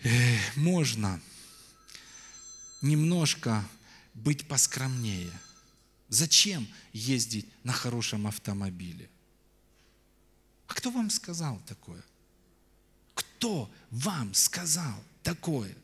э, 0.04 0.38
можно 0.56 1.22
немножко 2.82 3.68
быть 4.14 4.48
поскромнее. 4.48 5.32
Зачем 6.10 6.68
ездить 6.94 7.48
на 7.64 7.72
хорошем 7.72 8.28
автомобиле? 8.28 9.10
А 10.68 10.74
кто 10.74 10.92
вам 10.92 11.10
сказал 11.10 11.62
такое? 11.68 12.04
Кто 13.42 13.72
вам 13.90 14.36
сказал 14.36 15.04
такое? 15.24 15.76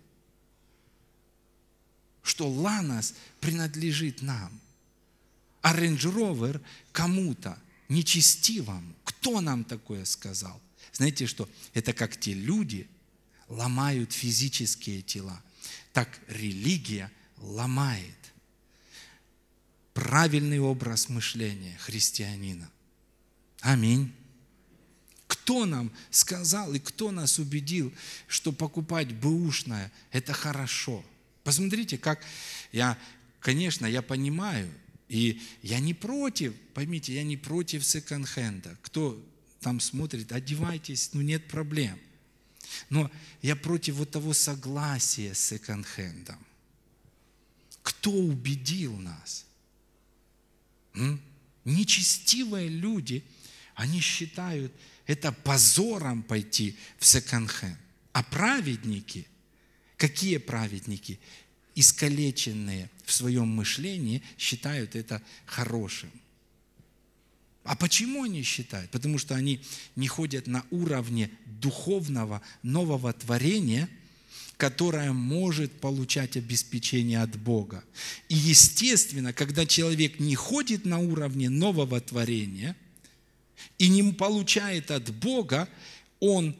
Что 2.22 2.48
Ланос 2.48 3.16
принадлежит 3.40 4.22
нам, 4.22 4.62
а 5.64 5.76
Rover 5.76 6.62
кому-то 6.92 7.58
нечестивому. 7.90 8.94
Кто 9.04 9.42
нам 9.42 9.64
такое 9.64 10.06
сказал? 10.06 10.62
Знаете 10.94 11.26
что? 11.26 11.50
Это 11.74 11.94
как 11.94 12.20
те 12.20 12.36
люди 12.36 12.88
ломают 13.48 14.14
физические 14.14 15.02
тела 15.02 15.42
так 15.94 16.20
религия 16.28 17.12
ломает 17.38 18.34
правильный 19.96 20.60
образ 20.60 21.10
мышления 21.10 21.76
христианина. 21.80 22.70
Аминь. 23.62 24.14
Кто 25.48 25.66
нам 25.66 25.94
сказал 26.12 26.74
и 26.74 26.80
кто 26.80 27.10
нас 27.10 27.40
убедил, 27.40 27.94
что 28.28 28.52
покупать 28.52 29.14
бэушное– 29.14 29.94
это 30.12 30.34
хорошо? 30.34 31.06
Посмотрите, 31.46 31.98
как 31.98 32.22
я, 32.74 32.98
конечно, 33.40 33.86
я 33.86 34.02
понимаю, 34.02 34.70
и 35.08 35.42
я 35.62 35.80
не 35.80 35.94
против, 35.94 36.54
поймите, 36.74 37.14
я 37.14 37.24
не 37.24 37.38
против 37.38 37.86
секонд-хенда. 37.86 38.78
Кто 38.82 39.26
там 39.62 39.80
смотрит, 39.80 40.34
одевайтесь, 40.34 41.12
ну 41.14 41.22
нет 41.22 41.48
проблем. 41.48 41.98
Но 42.90 43.10
я 43.42 43.56
против 43.56 43.96
вот 43.96 44.12
того 44.12 44.34
согласия 44.34 45.34
с 45.34 45.40
секонд-хендом. 45.40 46.46
Кто 47.84 48.12
убедил 48.12 48.98
нас? 48.98 49.46
М? 50.94 51.22
Нечестивые 51.64 52.68
люди, 52.68 53.24
они 53.76 54.02
считают 54.02 54.74
это 55.08 55.32
позором 55.32 56.22
пойти 56.22 56.78
в 57.00 57.06
секонд-хенд. 57.06 57.78
А 58.12 58.24
праведники, 58.24 59.26
какие 59.96 60.38
праведники? 60.38 61.20
Искалеченные 61.76 62.90
в 63.06 63.14
своем 63.14 63.48
мышлении 63.48 64.22
считают 64.38 64.96
это 64.96 65.22
хорошим. 65.46 66.12
А 67.64 67.76
почему 67.76 68.24
они 68.24 68.44
считают? 68.44 68.90
Потому 68.92 69.18
что 69.18 69.36
они 69.36 69.62
не 69.96 70.08
ходят 70.08 70.48
на 70.48 70.66
уровне 70.72 71.30
духовного 71.46 72.42
нового 72.64 73.14
творения, 73.14 73.90
которое 74.58 75.12
может 75.12 75.72
получать 75.80 76.36
обеспечение 76.38 77.22
от 77.22 77.38
Бога. 77.38 77.84
И 78.30 78.36
естественно, 78.36 79.32
когда 79.32 79.66
человек 79.66 80.20
не 80.20 80.36
ходит 80.36 80.86
на 80.86 80.98
уровне 80.98 81.50
нового 81.50 82.02
творения 82.02 82.76
и 83.78 83.90
не 83.90 84.12
получает 84.14 84.92
от 84.92 85.14
Бога, 85.14 85.70
он 86.20 86.56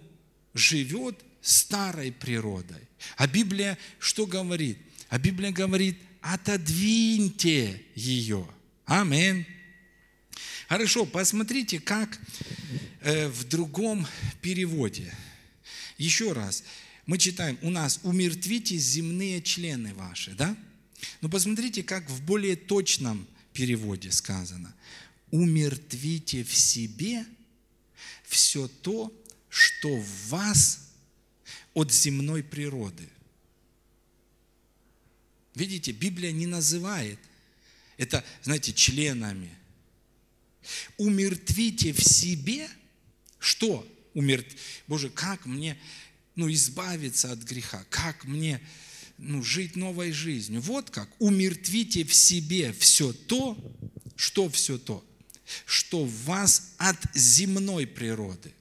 живет 0.54 1.20
старой 1.42 2.12
природой. 2.12 2.82
А 3.16 3.28
Библия 3.28 3.78
что 4.00 4.26
говорит? 4.26 4.78
А 5.10 5.18
Библия 5.18 5.52
говорит, 5.52 5.98
отодвиньте 6.22 7.82
ее. 7.96 8.48
Аминь. 8.86 9.46
Хорошо, 10.68 11.06
посмотрите, 11.06 11.80
как 11.80 12.20
э, 13.02 13.28
в 13.30 13.46
другом 13.46 14.06
переводе. 14.42 15.14
Еще 15.98 16.34
раз, 16.34 16.64
мы 17.06 17.18
читаем, 17.18 17.58
у 17.62 17.70
нас 17.70 18.02
умертвите 18.04 18.76
земные 18.78 19.42
члены 19.42 19.94
ваши, 19.94 20.32
да? 20.32 20.56
Но 21.22 21.30
посмотрите, 21.30 21.84
как 21.84 22.10
в 22.10 22.22
более 22.24 22.56
точном 22.56 23.26
переводе 23.54 24.12
сказано. 24.12 24.74
Умертвите 25.32 26.44
в 26.44 26.56
себе 26.56 27.26
все 28.24 28.68
то, 28.68 29.14
что 29.50 29.96
в 29.96 30.28
вас 30.30 30.92
от 31.74 31.92
земной 31.92 32.44
природы. 32.44 33.10
Видите, 35.56 35.92
Библия 35.92 36.32
не 36.32 36.46
называет 36.46 37.20
это, 37.98 38.24
знаете, 38.44 38.74
членами– 38.74 39.54
Умертвите 40.98 41.94
в 41.94 42.04
себе, 42.04 42.70
что 43.40 43.88
умертв... 44.14 44.56
Боже, 44.88 45.10
как 45.10 45.46
мне 45.46 45.78
ну, 46.36 46.52
избавиться 46.52 47.32
от 47.32 47.40
греха, 47.40 47.86
как 47.90 48.26
мне 48.26 48.62
ну, 49.18 49.44
жить 49.44 49.76
новой 49.76 50.12
жизнью. 50.12 50.62
Вот 50.62 50.90
как. 50.90 51.10
Умертвите 51.20 52.04
в 52.04 52.14
себе 52.14 52.74
все 52.74 53.14
то, 53.14 53.58
что 54.16 54.50
все 54.50 54.78
то, 54.78 55.06
что 55.66 56.06
в 56.06 56.24
вас 56.26 56.74
от 56.78 56.98
земной 57.14 57.88
природы. 57.88 58.54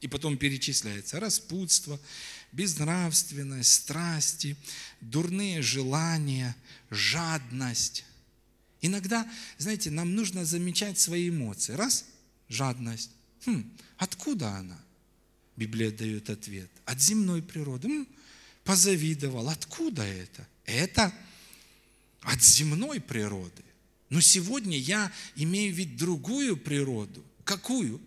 И 0.00 0.08
потом 0.08 0.38
перечисляется 0.38 1.20
распутство, 1.20 2.00
безнравственность, 2.52 3.72
страсти, 3.72 4.56
дурные 5.00 5.62
желания, 5.62 6.56
жадность, 6.90 8.04
Иногда, 8.80 9.30
знаете, 9.58 9.90
нам 9.90 10.14
нужно 10.14 10.44
замечать 10.44 10.98
свои 10.98 11.28
эмоции. 11.28 11.72
Раз– 11.72 12.06
жадность. 12.48 13.10
Хм, 13.44 13.70
откуда 13.98 14.56
она? 14.56 14.78
Библия 15.56 15.90
дает 15.90 16.30
ответ. 16.30 16.70
От 16.86 17.00
земной 17.00 17.42
природы. 17.42 17.88
М, 17.88 18.08
позавидовал. 18.64 19.48
Откуда 19.50 20.02
это? 20.02 20.46
Это 20.64 21.12
от 22.22 22.42
земной 22.42 23.00
природы. 23.00 23.62
Но 24.10 24.20
сегодня 24.20 24.76
я 24.76 25.10
имею 25.36 25.72
ведь 25.72 25.96
другую 25.96 26.56
природу. 26.56 27.24
Какую? 27.44 28.00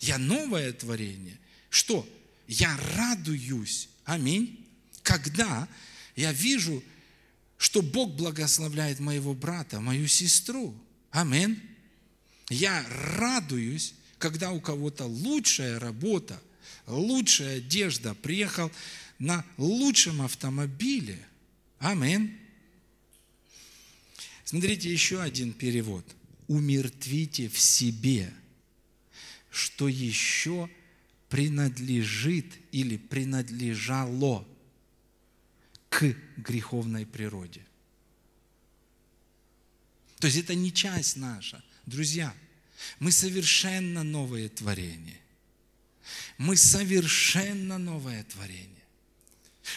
Я 0.00 0.16
новое 0.18 0.72
творение. 0.72 1.38
Что? 1.68 2.08
Я 2.48 2.76
радуюсь. 2.96 3.88
Аминь. 4.04 4.66
Когда 5.02 5.68
я 6.16 6.32
вижу, 6.32 6.82
что 7.58 7.82
Бог 7.82 8.14
благословляет 8.14 9.00
моего 9.00 9.34
брата, 9.34 9.80
мою 9.80 10.08
сестру. 10.08 10.74
Аминь. 11.10 11.60
Я 12.48 12.84
радуюсь, 13.18 13.94
когда 14.18 14.52
у 14.52 14.60
кого-то 14.60 15.04
лучшая 15.04 15.78
работа, 15.78 16.40
лучшая 16.86 17.58
одежда, 17.58 18.14
приехал 18.14 18.72
на 19.18 19.44
лучшем 19.58 20.22
автомобиле. 20.22 21.18
Аминь. 21.78 22.39
Смотрите, 24.50 24.90
еще 24.90 25.22
один 25.22 25.52
перевод. 25.52 26.04
Умертвите 26.48 27.48
в 27.48 27.56
себе, 27.56 28.34
что 29.48 29.86
еще 29.86 30.68
принадлежит 31.28 32.46
или 32.72 32.96
принадлежало 32.96 34.44
к 35.88 36.16
греховной 36.36 37.06
природе. 37.06 37.64
То 40.18 40.26
есть 40.26 40.38
это 40.38 40.56
не 40.56 40.72
часть 40.72 41.14
наша. 41.16 41.62
Друзья, 41.86 42.34
мы 42.98 43.12
совершенно 43.12 44.02
новое 44.02 44.48
творение. 44.48 45.20
Мы 46.38 46.56
совершенно 46.56 47.78
новое 47.78 48.24
творение. 48.24 48.82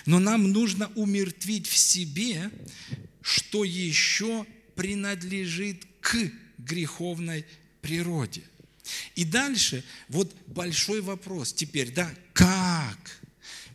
Но 0.07 0.17
нам 0.17 0.51
нужно 0.51 0.91
умертвить 0.95 1.67
в 1.67 1.77
себе, 1.77 2.49
что 3.21 3.63
еще 3.63 4.47
принадлежит 4.75 5.85
к 6.01 6.17
греховной 6.57 7.45
природе. 7.81 8.43
И 9.15 9.25
дальше 9.25 9.83
вот 10.09 10.35
большой 10.47 11.01
вопрос 11.01 11.53
теперь, 11.53 11.91
да, 11.93 12.13
как, 12.33 13.21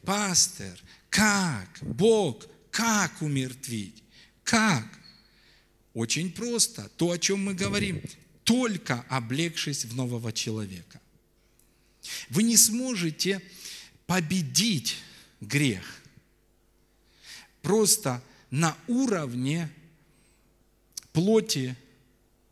пастор, 0.03 0.79
как, 1.09 1.69
Бог, 1.81 2.47
как 2.71 3.23
умертвить, 3.23 4.03
как? 4.43 4.87
Очень 5.95 6.31
просто, 6.31 6.91
то, 6.97 7.11
о 7.11 7.19
чем 7.19 7.45
мы 7.45 7.55
говорим, 7.55 8.03
только 8.45 9.05
облегшись 9.09 9.85
в 9.85 9.95
нового 9.97 10.33
человека. 10.33 11.01
Вы 12.31 12.43
не 12.45 12.57
сможете 12.57 13.43
победить 14.07 14.97
грех 15.41 15.99
просто 17.63 18.23
на 18.51 18.77
уровне 18.87 19.71
плоти, 21.13 21.77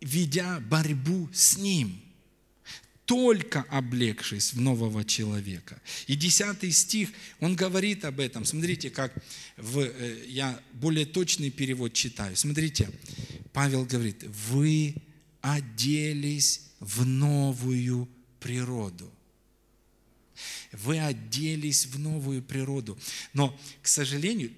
ведя 0.01 0.61
борьбу 0.61 1.29
с 1.33 1.57
ним, 1.57 2.01
только 3.07 3.63
облегшись 3.71 4.53
в 4.53 4.61
нового 4.61 5.05
человека. 5.05 5.81
И 6.09 6.17
десятый 6.17 6.73
стих, 6.73 7.11
он 7.41 7.55
говорит 7.55 8.05
об 8.05 8.19
этом. 8.19 8.45
Смотрите, 8.45 8.91
как 8.91 9.15
в, 9.57 9.79
э, 9.79 10.25
я 10.27 10.61
более 10.73 11.07
точный 11.07 11.51
перевод 11.51 11.93
читаю. 11.93 12.37
Смотрите, 12.37 12.91
Павел 13.53 13.85
говорит, 13.85 14.25
вы 14.51 14.97
оделись 15.41 16.63
в 16.81 17.07
новую 17.07 18.09
природу. 18.41 19.11
Вы 20.73 20.99
оделись 20.99 21.87
в 21.87 21.99
новую 21.99 22.43
природу. 22.43 22.99
Но, 23.33 23.59
к 23.83 23.89
сожалению, 23.89 24.53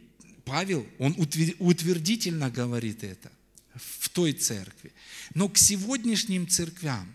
Павел, 0.44 0.86
он 0.98 1.14
утвердительно 1.58 2.50
говорит 2.50 3.04
это 3.04 3.30
в 3.78 4.08
той 4.08 4.32
церкви. 4.32 4.92
Но 5.34 5.48
к 5.48 5.58
сегодняшним 5.58 6.48
церквям 6.48 7.14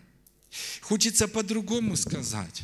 хочется 0.81 1.27
по-другому 1.27 1.95
сказать. 1.95 2.61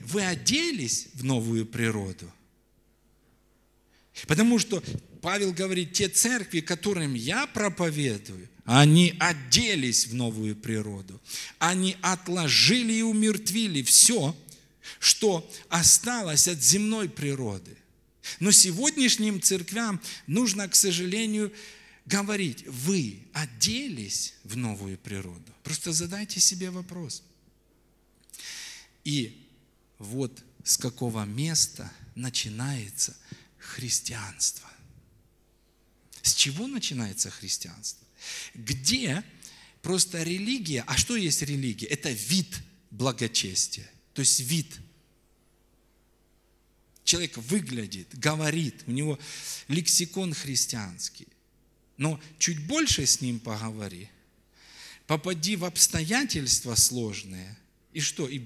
Вы 0.00 0.24
оделись 0.24 1.08
в 1.14 1.24
новую 1.24 1.66
природу. 1.66 2.32
Потому 4.26 4.58
что 4.58 4.82
Павел 5.22 5.52
говорит, 5.52 5.92
те 5.92 6.08
церкви, 6.08 6.60
которым 6.60 7.14
я 7.14 7.46
проповедую, 7.46 8.48
они 8.64 9.14
оделись 9.18 10.06
в 10.06 10.14
новую 10.14 10.56
природу. 10.56 11.20
Они 11.58 11.96
отложили 12.02 12.94
и 12.94 13.02
умертвили 13.02 13.82
все, 13.82 14.36
что 14.98 15.50
осталось 15.68 16.48
от 16.48 16.62
земной 16.62 17.08
природы. 17.08 17.76
Но 18.38 18.50
сегодняшним 18.50 19.40
церквям 19.40 20.00
нужно, 20.26 20.68
к 20.68 20.74
сожалению, 20.74 21.52
говорить, 22.06 22.66
вы 22.66 23.22
оделись 23.32 24.34
в 24.44 24.56
новую 24.56 24.98
природу. 24.98 25.52
Просто 25.62 25.92
задайте 25.92 26.40
себе 26.40 26.70
вопрос. 26.70 27.22
И 29.04 29.46
вот 29.98 30.42
с 30.64 30.76
какого 30.76 31.24
места 31.24 31.90
начинается 32.14 33.16
христианство. 33.58 34.68
С 36.22 36.34
чего 36.34 36.66
начинается 36.66 37.30
христианство? 37.30 38.06
Где 38.54 39.24
просто 39.82 40.22
религия, 40.22 40.84
а 40.86 40.96
что 40.96 41.16
есть 41.16 41.42
религия? 41.42 41.86
Это 41.86 42.10
вид 42.10 42.60
благочестия, 42.90 43.90
то 44.14 44.20
есть 44.20 44.40
вид– 44.40 44.78
человек 47.10 47.36
выглядит, 47.38 48.16
говорит, 48.16 48.84
у 48.86 48.92
него 48.92 49.18
лексикон 49.66 50.32
христианский. 50.32 51.26
Но 52.00 52.18
чуть 52.38 52.66
больше 52.66 53.04
с 53.04 53.20
ним 53.20 53.38
поговори, 53.38 54.08
попади 55.06 55.54
в 55.54 55.66
обстоятельства 55.66 56.74
сложные, 56.74 57.58
и 57.92 58.00
что? 58.00 58.26
И 58.26 58.40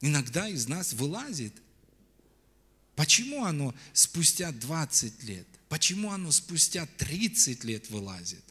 иногда 0.00 0.48
из 0.48 0.68
нас 0.68 0.92
вылазит. 0.92 1.52
Почему 2.94 3.44
оно 3.44 3.74
спустя 3.92 4.52
20 4.52 5.24
лет? 5.24 5.48
Почему 5.68 6.12
оно 6.12 6.30
спустя 6.30 6.86
30 6.86 7.64
лет 7.64 7.90
вылазит? 7.90 8.44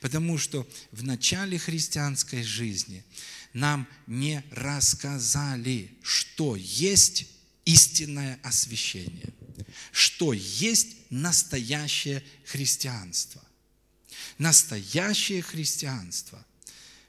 Потому 0.00 0.38
что 0.38 0.64
в 0.92 1.02
начале 1.02 1.58
христианской 1.58 2.44
жизни 2.44 3.02
нам 3.54 3.88
не 4.06 4.44
рассказали, 4.52 5.90
что 6.00 6.54
есть 6.54 7.26
истинное 7.64 8.38
освящение, 8.44 9.32
что 9.92 10.32
есть 10.32 10.96
настоящее 11.10 12.22
христианство. 12.44 13.42
Настоящее 14.38 15.42
христианство. 15.42 16.44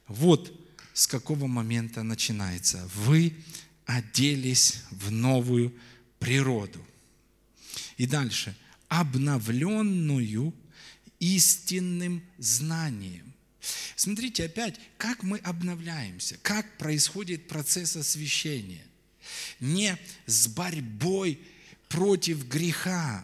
Вот 0.07 0.53
с 0.93 1.07
какого 1.07 1.47
момента 1.47 2.03
начинается. 2.03 2.89
Вы 2.95 3.35
оделись 3.85 4.81
в 4.91 5.11
новую 5.11 5.73
природу. 6.19 6.85
И 7.97 8.05
дальше. 8.05 8.55
Обновленную 8.87 10.53
истинным 11.19 12.23
знанием. 12.37 13.33
Смотрите 13.95 14.45
опять, 14.45 14.79
как 14.97 15.23
мы 15.23 15.37
обновляемся, 15.37 16.37
как 16.41 16.77
происходит 16.77 17.47
процесс 17.47 17.95
освящения 17.95 18.85
не 19.59 19.97
с 20.25 20.47
борьбой 20.47 21.39
против 21.93 22.47
греха. 22.47 23.23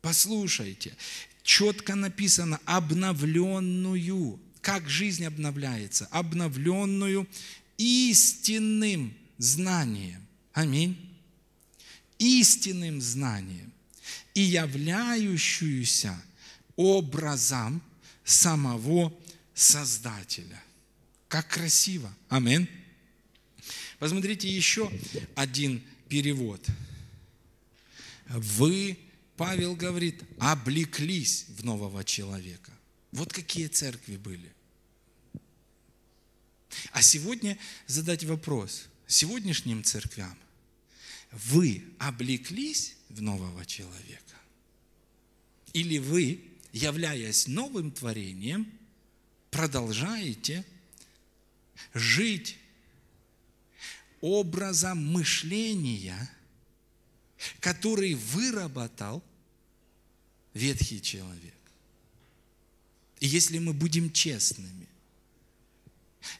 Послушайте, 0.00 0.96
четко 1.42 1.94
написано 1.94 2.58
обновленную. 2.64 4.40
Как 4.62 4.88
жизнь 4.88 5.26
обновляется? 5.26 6.06
Обновленную 6.06 7.28
истинным 7.76 9.14
знанием. 9.36 10.26
Аминь. 10.54 10.96
Истинным 12.18 13.02
знанием 13.02 13.70
и 14.34 14.40
являющуюся 14.40 16.18
образом 16.76 17.82
самого 18.24 19.12
Создателя. 19.52 20.62
Как 21.26 21.48
красиво. 21.48 22.14
Аминь. 22.28 22.68
Посмотрите 23.98 24.48
еще 24.48 24.90
один 25.34 25.82
перевод. 26.08 26.64
Вы, 28.28 28.98
Павел 29.36 29.74
говорит, 29.74 30.22
облеклись 30.38 31.46
в 31.48 31.64
нового 31.64 32.04
человека. 32.04 32.72
Вот 33.12 33.32
какие 33.32 33.68
церкви 33.68 34.16
были. 34.16 34.52
А 36.92 37.00
сегодня 37.02 37.58
задать 37.86 38.24
вопрос 38.24 38.88
сегодняшним 39.06 39.82
церквям. 39.82 40.36
Вы 41.32 41.84
облеклись 41.98 42.96
в 43.08 43.22
нового 43.22 43.64
человека? 43.64 44.36
Или 45.72 45.98
вы, 45.98 46.42
являясь 46.72 47.46
новым 47.46 47.90
творением, 47.90 48.70
продолжаете 49.50 50.64
жить 51.94 52.58
образом 54.20 54.98
мышления, 55.12 56.30
который 57.60 58.14
выработал 58.14 59.22
ветхий 60.54 61.00
человек. 61.00 61.54
И 63.20 63.26
если 63.26 63.58
мы 63.58 63.72
будем 63.72 64.12
честными, 64.12 64.86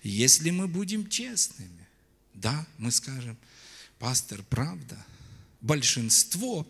если 0.02 0.50
мы 0.50 0.68
будем 0.68 1.08
честными, 1.08 1.86
Да, 2.34 2.66
мы 2.78 2.92
скажем, 2.92 3.36
пастор, 3.98 4.44
правда. 4.44 5.04
Большинство, 5.60 6.64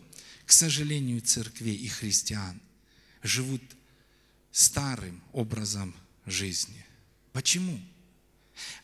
к 0.47 0.51
сожалению, 0.51 1.21
церквей 1.21 1.75
и 1.75 1.87
христиан 1.87 2.59
живут 3.21 3.61
старым 4.51 5.21
образом 5.31 5.93
жизни. 6.25 6.83
Почему? 7.33 7.79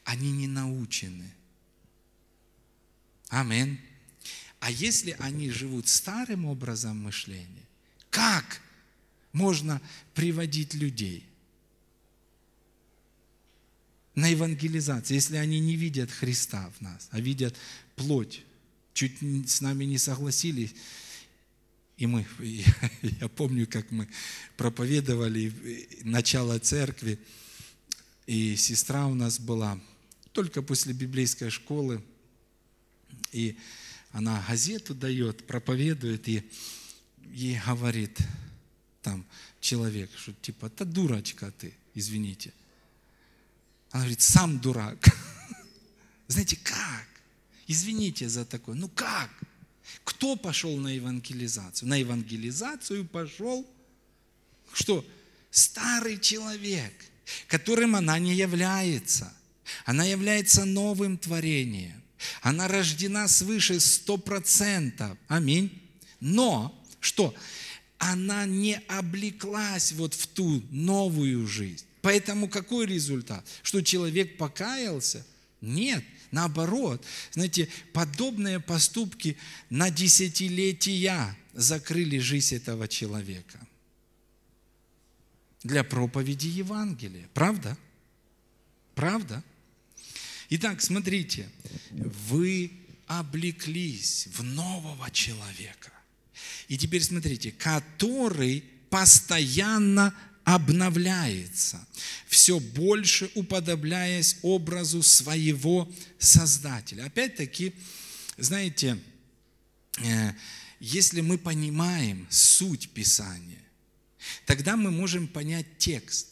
Они 0.04 0.32
не 0.32 0.48
научены. 0.48 1.34
Амин. 3.30 3.80
А 4.66 4.72
если 4.72 5.16
они 5.20 5.52
живут 5.52 5.88
старым 5.88 6.46
образом 6.46 7.04
мышления, 7.04 7.68
как 8.10 8.62
можно 9.32 9.80
приводить 10.16 10.74
людей 10.74 11.24
на 14.16 14.26
евангелизацию, 14.26 15.14
если 15.14 15.36
они 15.36 15.60
не 15.60 15.76
видят 15.76 16.10
Христа 16.10 16.72
в 16.76 16.82
нас, 16.82 17.10
а 17.12 17.20
видят 17.20 17.56
плоть, 17.96 18.44
чуть 18.96 19.20
с 19.48 19.62
нами 19.62 19.86
не 19.86 20.00
согласились, 20.00 20.74
и 21.98 22.08
мы, 22.08 22.26
я 23.04 23.28
помню, 23.28 23.68
как 23.68 23.92
мы 23.92 24.08
проповедовали 24.58 25.54
начало 26.02 26.58
церкви, 26.58 27.20
и 28.26 28.56
сестра 28.56 29.06
у 29.06 29.14
нас 29.14 29.40
была 29.40 29.80
только 30.32 30.64
после 30.64 30.94
библейской 30.94 31.52
школы, 31.52 32.04
и 33.32 33.60
она 34.16 34.42
газету 34.48 34.96
дает, 34.96 35.46
проповедует, 35.46 36.30
и 36.30 36.50
ей 37.34 37.60
говорит 37.68 38.18
там 39.02 39.26
человек, 39.60 40.10
что 40.16 40.32
типа, 40.32 40.72
да 40.78 40.86
дурачка 40.86 41.52
ты, 41.52 41.74
извините. 41.94 42.54
Она 43.92 44.04
говорит, 44.04 44.22
сам 44.22 44.58
дурак. 44.60 44.98
Знаете, 46.28 46.56
как? 46.64 47.08
Извините 47.68 48.30
за 48.30 48.46
такое. 48.46 48.76
Ну 48.76 48.88
как? 48.88 49.30
Кто 50.06 50.38
пошел 50.38 50.78
на 50.78 50.96
евангелизацию? 50.96 51.90
На 51.90 51.98
евангелизацию 51.98 53.04
пошел 53.04 53.70
что? 54.72 55.06
Старый 55.52 56.20
человек, 56.20 56.94
которым 57.50 57.98
она 57.98 58.18
не 58.20 58.34
является. 58.34 59.34
Она 59.84 60.06
является 60.06 60.64
новым 60.64 61.18
творением. 61.18 62.02
Она 62.42 62.68
рождена 62.68 63.28
свыше 63.28 63.80
сто 63.80 64.18
процентов. 64.18 65.18
Аминь. 65.28 65.82
Но, 66.20 66.84
что? 67.00 67.34
Она 67.98 68.46
не 68.46 68.76
облеклась 68.88 69.92
вот 69.92 70.14
в 70.14 70.28
ту 70.28 70.64
новую 70.72 71.48
жизнь. 71.48 71.86
Поэтому 72.02 72.48
какой 72.48 72.86
результат? 72.86 73.46
Что 73.64 73.82
человек 73.82 74.38
покаялся? 74.38 75.26
Нет. 75.62 76.04
Наоборот, 76.32 77.04
знаете, 77.32 77.70
подобные 77.94 78.60
поступки 78.60 79.38
на 79.70 79.90
десятилетия 79.90 81.36
закрыли 81.54 82.20
жизнь 82.20 82.56
этого 82.56 82.88
человека 82.88 83.60
для 85.64 85.84
проповеди 85.84 86.48
Евангелия. 86.48 87.28
Правда? 87.34 87.76
Правда? 88.94 89.44
Итак, 90.50 90.82
смотрите, 90.82 91.50
вы 91.92 92.72
облеклись 93.08 94.28
в 94.34 94.44
нового 94.44 95.10
человека. 95.12 95.92
И 96.68 96.78
теперь 96.78 97.04
смотрите, 97.04 97.52
который 97.52 98.64
постоянно 98.90 100.16
обновляется, 100.44 101.86
все 102.28 102.60
больше 102.60 103.30
уподобляясь 103.34 104.38
образу 104.44 105.02
своего 105.02 105.92
Создателя. 106.20 107.06
Опять-таки, 107.06 107.74
знаете, 108.38 109.00
э, 109.98 110.34
если 110.80 111.22
мы 111.22 111.38
понимаем 111.38 112.28
суть 112.30 112.90
Писания, 112.90 113.62
тогда 114.46 114.76
мы 114.76 114.92
можем 114.92 115.28
понять 115.28 115.66
текст. 115.78 116.30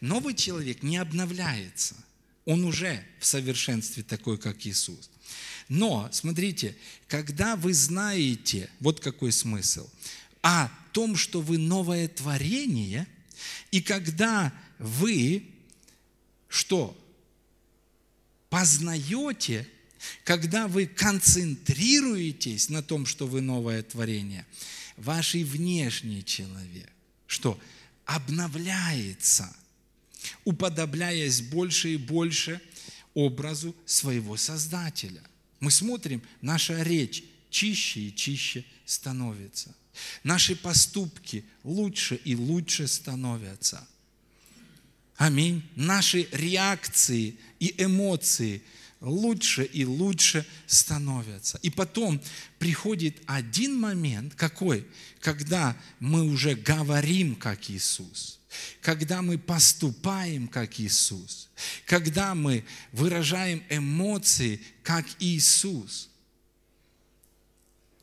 Новый 0.00 0.34
человек 0.34 0.82
не 0.82 0.96
обновляется, 0.96 1.96
он 2.48 2.64
уже 2.64 3.04
в 3.20 3.26
совершенстве 3.26 4.02
такой, 4.02 4.38
как 4.38 4.66
Иисус. 4.66 5.10
Но, 5.68 6.08
смотрите, 6.12 6.76
когда 7.06 7.56
вы 7.56 7.74
знаете, 7.74 8.70
вот 8.80 9.00
какой 9.00 9.32
смысл, 9.32 9.88
о 10.42 10.68
том, 10.92 11.16
что 11.16 11.40
вы 11.40 11.58
новое 11.58 12.08
творение– 12.08 13.06
и 13.70 13.80
когда 13.80 14.52
вы 14.78 15.44
что? 16.48 16.96
Познаете, 18.48 19.68
когда 20.24 20.68
вы 20.68 20.86
концентрируетесь 20.86 22.70
на 22.70 22.82
том, 22.82 23.04
что 23.04 23.26
вы 23.26 23.40
новое 23.40 23.82
творение, 23.82 24.46
ваш 24.96 25.34
внешний 25.34 26.24
человек, 26.24 26.90
что? 27.26 27.58
Обновляется, 28.06 29.54
уподобляясь 30.44 31.42
больше 31.42 31.94
и 31.94 31.96
больше 31.96 32.60
образу 33.14 33.74
своего 33.86 34.36
Создателя. 34.36 35.22
Мы 35.60 35.70
смотрим, 35.70 36.22
наша 36.40 36.82
речь 36.82 37.24
чище 37.50 38.00
и 38.00 38.14
чище 38.14 38.64
становится– 38.84 39.74
Наши 40.22 40.56
поступки 40.56 41.44
лучше 41.64 42.16
и 42.16 42.34
лучше 42.34 42.86
становятся. 42.86 43.86
Аминь. 45.16 45.62
Наши 45.74 46.28
реакции 46.32 47.36
и 47.58 47.74
эмоции 47.78 48.62
лучше 49.00 49.64
и 49.64 49.84
лучше 49.84 50.46
становятся. 50.66 51.58
И 51.62 51.70
потом 51.70 52.20
приходит 52.58 53.16
один 53.26 53.78
момент, 53.78 54.34
какой? 54.34 54.86
Когда 55.20 55.76
мы 55.98 56.22
уже 56.24 56.54
говорим, 56.54 57.34
как 57.34 57.70
Иисус, 57.70 58.37
когда 58.80 59.22
мы 59.22 59.38
поступаем, 59.38 60.48
как 60.48 60.80
Иисус, 60.80 61.48
когда 61.86 62.34
мы 62.34 62.64
выражаем 62.92 63.62
эмоции, 63.68 64.60
как 64.82 65.06
Иисус. 65.18 66.08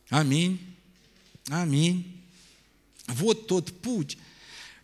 Аминь. 0.09 0.59
Аминь. 1.49 2.23
Вот 3.07 3.47
тот 3.47 3.81
путь, 3.81 4.17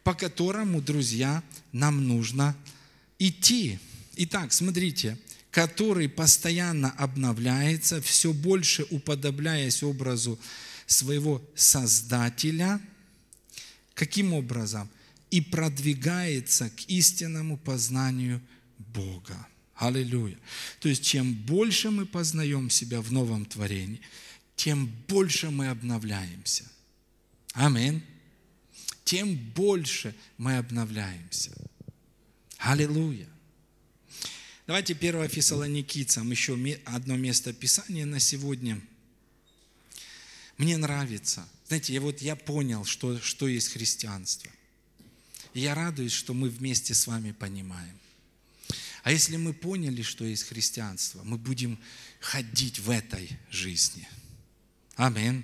по 0.03 0.13
которому, 0.13 0.81
друзья, 0.81 1.43
нам 1.71 2.07
нужно 2.07 2.55
идти. 3.19 3.79
Итак, 4.15 4.53
смотрите, 4.53 5.17
который 5.51 6.09
постоянно 6.09 6.91
обновляется, 6.91 8.01
все 8.01 8.33
больше 8.33 8.85
уподобляясь 8.89 9.83
образу 9.83 10.39
своего 10.85 11.41
Создателя. 11.55 12.81
Каким 13.93 14.33
образом? 14.33 14.89
И 15.31 15.41
продвигается 15.41 16.69
к 16.69 16.81
истинному 16.87 17.57
познанию 17.57 18.41
Бога. 18.77 19.47
Аллилуйя. 19.75 20.37
То 20.79 20.89
есть, 20.89 21.03
чем 21.03 21.33
больше 21.33 21.89
мы 21.89 22.05
познаем 22.05 22.69
себя 22.69 23.01
в 23.01 23.11
новом 23.11 23.45
творении– 23.45 23.99
тем 24.61 24.85
больше 25.07 25.49
мы 25.49 25.69
обновляемся. 25.69 26.69
Амин. 27.53 28.03
Тем 29.03 29.35
больше 29.35 30.15
мы 30.37 30.57
обновляемся. 30.57 31.51
Аллилуйя. 32.57 33.27
Давайте 34.67 34.93
1 34.93 35.27
Фессалоникийцам 35.29 36.29
еще 36.29 36.53
одно 36.85 37.17
место 37.17 37.53
Писания 37.53 38.05
на 38.05 38.19
сегодня. 38.19 38.79
Мне 40.57 40.77
нравится. 40.77 41.49
Знаете, 41.67 41.95
я 41.95 42.01
вот 42.01 42.21
я 42.21 42.35
понял, 42.35 42.85
что, 42.85 43.19
что 43.19 43.47
есть 43.47 43.69
христианство. 43.69 44.51
Я 45.53 45.75
радуюсь, 45.75 46.13
что 46.13 46.33
мы 46.33 46.49
вместе 46.49 46.93
с 46.93 47.07
вами 47.07 47.31
понимаем. 47.31 47.97
А 49.03 49.11
если 49.11 49.37
мы 49.37 49.53
поняли, 49.53 50.01
что 50.01 50.25
есть 50.25 50.43
христианство, 50.43 51.23
мы 51.23 51.37
будем 51.37 51.79
ходить 52.19 52.79
в 52.79 52.89
этой 52.89 53.37
жизни– 53.49 54.07
Амин. 55.01 55.43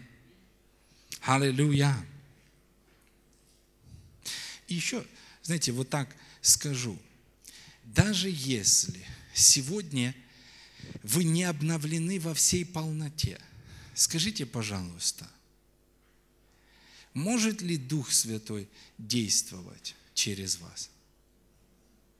Аллилуйя. 1.22 2.06
И 4.68 4.76
еще, 4.76 5.04
знаете, 5.42 5.72
вот 5.72 5.90
так 5.90 6.16
скажу. 6.42 6.96
Даже 7.84 8.30
если 8.30 9.04
сегодня 9.34 10.16
вы 11.02 11.24
не 11.24 11.44
обновлены 11.44 12.20
во 12.20 12.36
всей 12.36 12.66
полноте, 12.66 13.40
скажите, 13.96 14.46
пожалуйста, 14.46 15.28
может 17.18 17.62
ли 17.62 17.78
Дух 17.78 18.12
Святой 18.12 18.70
действовать 18.98 19.96
через 20.14 20.58
вас? 20.60 20.90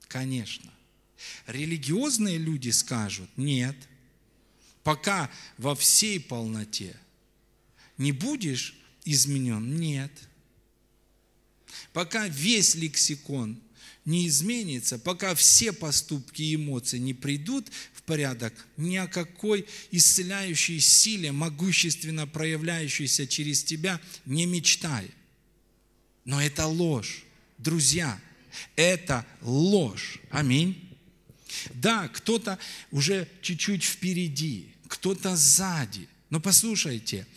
Конечно. 0.08 0.72
Религиозные 1.48 2.38
люди 2.38 2.70
скажут, 2.70 3.30
нет, 3.38 3.76
пока 4.84 5.32
во 5.58 5.76
всей 5.76 6.20
полноте– 6.20 6.96
не 7.98 8.12
будешь 8.12 8.76
изменен? 9.06 9.78
Нет. 9.78 10.12
Пока 11.94 12.28
весь 12.28 12.76
лексикон 12.76 13.60
не 14.08 14.30
изменится, 14.30 14.98
пока 14.98 15.36
все 15.36 15.74
поступки 15.74 16.42
и 16.42 16.56
эмоции 16.56 16.98
не 16.98 17.14
придут 17.14 17.70
в 17.94 18.04
порядок, 18.04 18.54
ни 18.78 18.96
о 18.96 19.06
какой 19.06 19.68
исцеляющей 19.92 20.80
силе, 20.80 21.34
могущественно 21.34 22.26
проявляющейся 22.26 23.28
через 23.28 23.66
тебя, 23.66 24.00
не 24.26 24.46
мечтай. 24.46 25.12
Но 26.24 26.42
это 26.42 26.68
ложь. 26.68 27.26
Друзья, 27.58 28.18
это 28.78 29.26
ложь. 29.42 30.22
Аминь. 30.30 30.98
Да, 31.74 32.08
кто-то 32.08 32.58
уже 32.92 33.28
чуть-чуть 33.42 33.84
впереди, 33.84 34.74
кто-то 34.88 35.36
сзади. 35.36 36.08
Но 36.30 36.40
послушайте, 36.40 37.28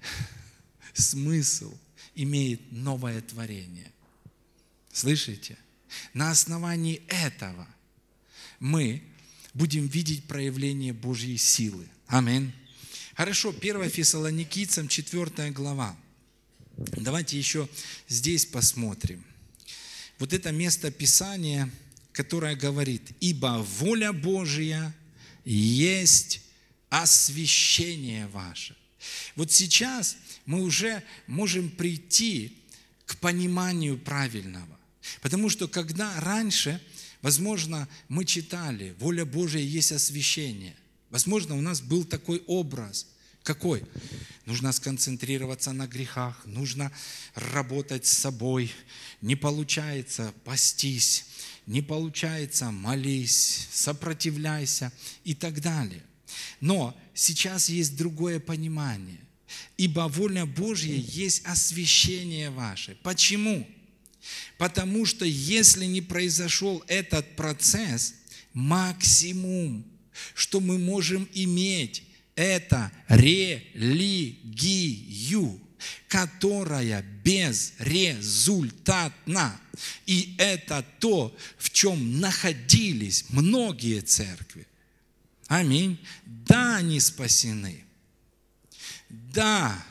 смысл 0.94 1.76
имеет 2.14 2.70
новое 2.70 3.20
творение. 3.22 3.90
Слышите? 5.00 5.56
На 6.12 6.30
основании 6.30 7.00
этого 7.08 7.66
мы 8.58 9.02
будем 9.54 9.86
видеть 9.86 10.24
проявление 10.24 10.92
Божьей 10.92 11.38
силы. 11.38 11.88
Аминь. 12.06 12.52
Хорошо, 13.14 13.48
1 13.48 13.88
Фессалоникийцам, 13.88 14.88
4 14.88 15.52
глава. 15.52 15.96
Давайте 16.76 17.38
еще 17.38 17.66
здесь 18.08 18.44
посмотрим. 18.44 19.24
Вот 20.18 20.34
это 20.34 20.52
место 20.52 20.90
Писания, 20.90 21.70
которое 22.12 22.54
говорит, 22.54 23.12
«Ибо 23.20 23.64
воля 23.78 24.12
Божия 24.12 24.94
есть 25.46 26.42
освящение 26.90 28.26
ваше». 28.26 28.76
Вот 29.34 29.50
сейчас 29.50 30.18
мы 30.44 30.60
уже 30.60 31.02
можем 31.26 31.70
прийти 31.70 32.58
к 33.06 33.16
пониманию 33.16 33.96
правильного. 33.96 34.79
Потому 35.22 35.48
что 35.48 35.68
когда 35.68 36.18
раньше, 36.20 36.80
возможно, 37.22 37.88
мы 38.08 38.24
читали, 38.24 38.94
воля 38.98 39.24
Божия 39.24 39.62
есть 39.62 39.92
освящение. 39.92 40.76
Возможно, 41.10 41.56
у 41.56 41.60
нас 41.60 41.80
был 41.80 42.04
такой 42.04 42.42
образ. 42.46 43.06
Какой? 43.42 43.82
Нужно 44.44 44.72
сконцентрироваться 44.72 45.72
на 45.72 45.86
грехах, 45.86 46.42
нужно 46.44 46.92
работать 47.34 48.06
с 48.06 48.12
собой. 48.12 48.70
Не 49.22 49.34
получается, 49.34 50.34
постись, 50.44 51.24
не 51.66 51.82
получается, 51.82 52.70
молись, 52.70 53.68
сопротивляйся 53.72 54.92
и 55.24 55.34
так 55.34 55.60
далее. 55.60 56.02
Но 56.60 56.98
сейчас 57.14 57.68
есть 57.68 57.96
другое 57.96 58.40
понимание. 58.40 59.20
Ибо 59.76 60.08
воля 60.08 60.46
Божья 60.46 60.94
есть 60.94 61.44
освящение 61.44 62.50
ваше. 62.50 62.96
Почему? 63.02 63.66
Потому 64.58 65.06
что 65.06 65.24
если 65.24 65.86
не 65.86 66.02
произошел 66.02 66.84
этот 66.86 67.36
процесс, 67.36 68.14
максимум, 68.52 69.86
что 70.34 70.60
мы 70.60 70.78
можем 70.78 71.26
иметь, 71.32 72.02
это 72.34 72.92
религию, 73.08 73.58
которая 76.08 77.02
безрезультатна. 77.24 79.58
И 80.06 80.34
это 80.38 80.84
то, 80.98 81.34
в 81.58 81.70
чем 81.70 82.20
находились 82.20 83.26
многие 83.30 84.00
церкви. 84.00 84.66
Аминь. 85.46 85.98
Да, 86.24 86.76
они 86.76 87.00
спасены. 87.00 87.84
Да, 89.08 89.84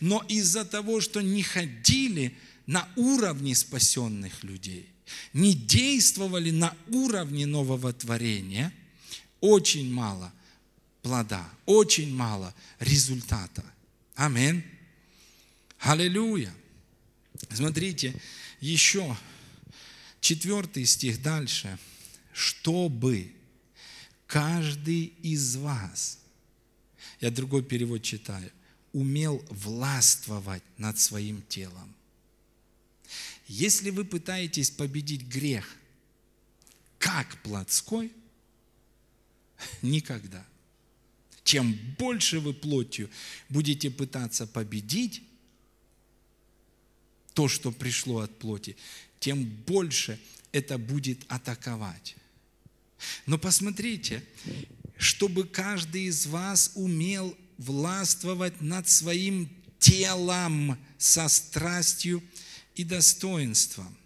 но 0.00 0.24
из-за 0.28 0.64
того, 0.64 1.00
что 1.00 1.20
не 1.20 1.42
ходили 1.42 2.36
на 2.66 2.88
уровне 2.96 3.54
спасенных 3.54 4.44
людей, 4.44 4.88
не 5.32 5.54
действовали 5.54 6.50
на 6.50 6.76
уровне 6.88 7.46
нового 7.46 7.92
творения, 7.92 8.72
очень 9.40 9.92
мало 9.92 10.32
плода, 11.02 11.48
очень 11.66 12.14
мало 12.14 12.54
результата. 12.78 13.64
Аминь. 14.14 14.62
Аллилуйя. 15.80 16.54
Смотрите, 17.50 18.14
еще 18.60 19.16
четвертый 20.20 20.86
стих 20.86 21.20
дальше. 21.22 21.78
Чтобы 22.32 23.34
каждый 24.26 25.12
из 25.22 25.56
вас, 25.56 26.20
я 27.20 27.30
другой 27.30 27.62
перевод 27.62 28.02
читаю, 28.02 28.50
умел 28.92 29.44
властвовать 29.50 30.62
над 30.78 30.98
своим 30.98 31.42
телом. 31.42 31.94
Если 33.52 33.90
вы 33.90 34.06
пытаетесь 34.06 34.70
победить 34.70 35.24
грех 35.24 35.76
как 36.98 37.42
плотской, 37.42 38.10
никогда. 39.82 40.42
Чем 41.44 41.74
больше 41.98 42.40
вы 42.40 42.54
плотью 42.54 43.10
будете 43.50 43.90
пытаться 43.90 44.46
победить 44.46 45.22
то, 47.34 47.46
что 47.46 47.72
пришло 47.72 48.20
от 48.20 48.38
плоти, 48.38 48.74
тем 49.20 49.44
больше 49.44 50.18
это 50.52 50.78
будет 50.78 51.20
атаковать. 51.28 52.16
Но 53.26 53.36
посмотрите, 53.36 54.24
чтобы 54.96 55.44
каждый 55.46 56.04
из 56.04 56.24
вас 56.24 56.72
умел 56.74 57.36
властвовать 57.58 58.62
над 58.62 58.88
своим 58.88 59.50
телом 59.78 60.78
со 60.96 61.28
страстью 61.28 62.22
и 62.74 62.84
достоинством. 62.84 63.96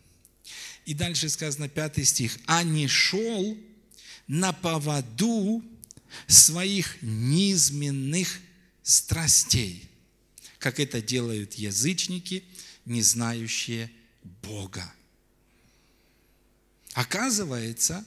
И 0.85 0.95
дальше 0.95 1.29
сказано, 1.29 1.69
пятый 1.69 2.05
стих, 2.05 2.39
«А 2.47 2.63
не 2.63 2.87
шел 2.87 3.57
на 4.29 4.53
поводу 4.53 5.65
своих 6.27 6.97
низменных 7.03 8.41
страстей, 8.83 9.89
как 10.59 10.79
это 10.79 11.03
делают 11.03 11.55
язычники, 11.55 12.45
не 12.85 13.03
знающие 13.03 13.91
Бога». 14.43 14.93
Оказывается, 16.93 18.05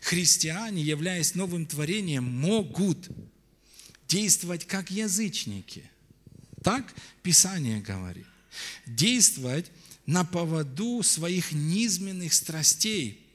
христиане, 0.00 0.82
являясь 0.82 1.34
новым 1.34 1.66
творением, 1.66 2.24
могут 2.24 3.08
действовать 4.08 4.66
как 4.66 4.90
язычники. 4.90 5.88
Так 6.62 6.94
Писание 7.22 7.80
говорит. 7.80 8.26
Действовать 8.86 9.70
на 10.06 10.24
поводу 10.24 11.02
своих 11.02 11.52
низменных 11.52 12.32
страстей, 12.32 13.26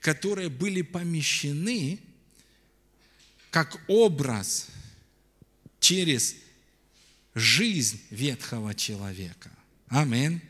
которые 0.00 0.48
были 0.48 0.82
помещены 0.82 2.00
как 3.50 3.78
образ 3.86 4.68
через 5.78 6.34
жизнь 7.34 8.00
ветхого 8.10 8.74
человека. 8.74 9.50
Амин. 9.88 10.40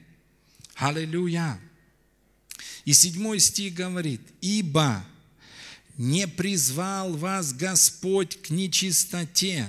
Аллилуйя. 0.76 1.60
И 2.84 2.92
седьмой 2.92 3.40
стих 3.40 3.74
говорит, 3.74 4.20
«Ибо 4.40 5.04
не 5.96 6.26
призвал 6.26 7.16
вас 7.16 7.52
Господь 7.52 8.40
к 8.40 8.50
нечистоте». 8.50 9.68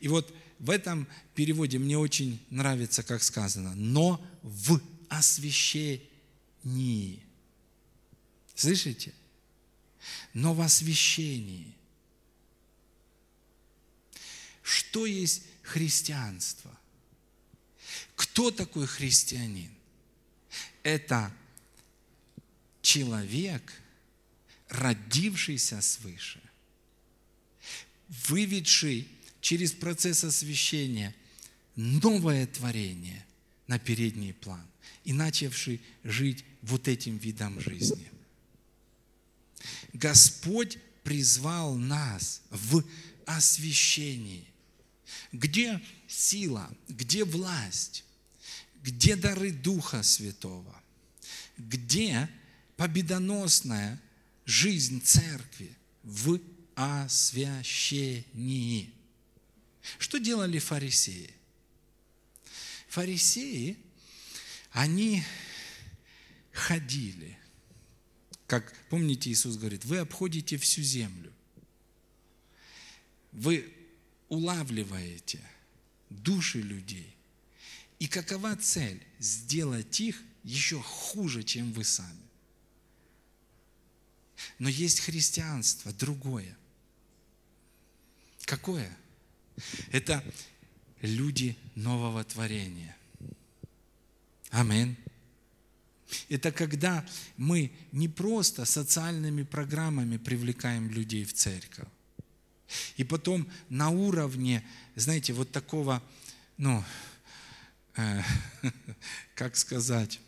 И 0.00 0.08
вот 0.08 0.32
в 0.58 0.70
этом 0.70 1.08
переводе 1.38 1.78
мне 1.78 1.96
очень 1.96 2.44
нравится, 2.50 3.04
как 3.04 3.22
сказано, 3.22 3.72
«но 3.76 4.20
в 4.42 4.80
освящении». 5.08 6.02
Слышите? 8.56 9.14
Но 10.34 10.52
в 10.52 10.60
освящении. 10.60 11.76
Что 14.64 15.06
есть 15.06 15.44
христианство? 15.62 16.76
Кто 18.16 18.50
такой 18.50 18.88
христианин? 18.88 19.70
Это 20.82 21.32
человек– 22.82 23.80
родившийся 24.70 25.80
свыше, 25.82 26.42
выведший 28.08 29.06
через 29.40 29.70
процесс 29.70 30.24
освящения 30.24 31.14
новое 31.78 32.46
творение 32.48 33.24
на 33.68 33.78
передний 33.78 34.34
план 34.34 34.66
и 35.04 35.12
начавший 35.12 35.80
жить 36.02 36.44
вот 36.60 36.88
этим 36.88 37.16
видом 37.18 37.60
жизни. 37.60 38.10
Господь 39.92 40.78
призвал 41.04 41.76
нас 41.76 42.42
в 42.50 42.82
освящении. 43.26 44.44
Где 45.30 45.80
сила, 46.08 46.68
где 46.88 47.24
власть, 47.24 48.04
где 48.82 49.14
дары 49.14 49.52
Духа 49.52 50.02
Святого, 50.02 50.82
где 51.56 52.28
победоносная 52.76 54.02
жизнь 54.46 55.00
церкви 55.00 55.70
в 56.02 56.40
освящении. 56.74 58.24
Что 59.98 60.18
делали 60.18 60.58
фарисеи? 60.58 61.37
Фарисеи, 62.88 63.76
они 64.70 65.22
ходили. 66.52 67.38
Как, 68.46 68.74
помните, 68.88 69.30
Иисус 69.30 69.56
говорит, 69.56 69.84
вы 69.84 69.98
обходите 69.98 70.56
всю 70.56 70.82
землю. 70.82 71.32
Вы 73.32 73.72
улавливаете 74.28 75.40
души 76.08 76.60
людей. 76.60 77.14
И 77.98 78.08
какова 78.08 78.56
цель? 78.56 79.02
Сделать 79.18 80.00
их 80.00 80.22
еще 80.42 80.80
хуже, 80.80 81.42
чем 81.42 81.72
вы 81.72 81.84
сами. 81.84 82.22
Но 84.58 84.68
есть 84.68 85.00
христианство 85.00 85.92
другое. 85.92 86.56
Какое? 88.44 88.96
Это 89.90 90.24
люди 91.02 91.56
нового 91.74 92.24
творения. 92.24 92.96
Аминь. 94.50 94.96
Это 96.28 96.52
когда 96.52 97.06
мы 97.36 97.70
не 97.92 98.08
просто 98.08 98.64
социальными 98.64 99.42
программами 99.42 100.16
привлекаем 100.16 100.90
людей 100.90 101.24
в 101.24 101.34
церковь. 101.34 101.88
И 102.96 103.04
потом 103.04 103.48
на 103.68 103.90
уровне, 103.90 104.64
знаете, 104.94 105.32
вот 105.32 105.50
такого, 105.52 106.02
ну, 106.56 106.84
э, 107.96 108.22
как 109.34 109.56
сказать, 109.56 110.20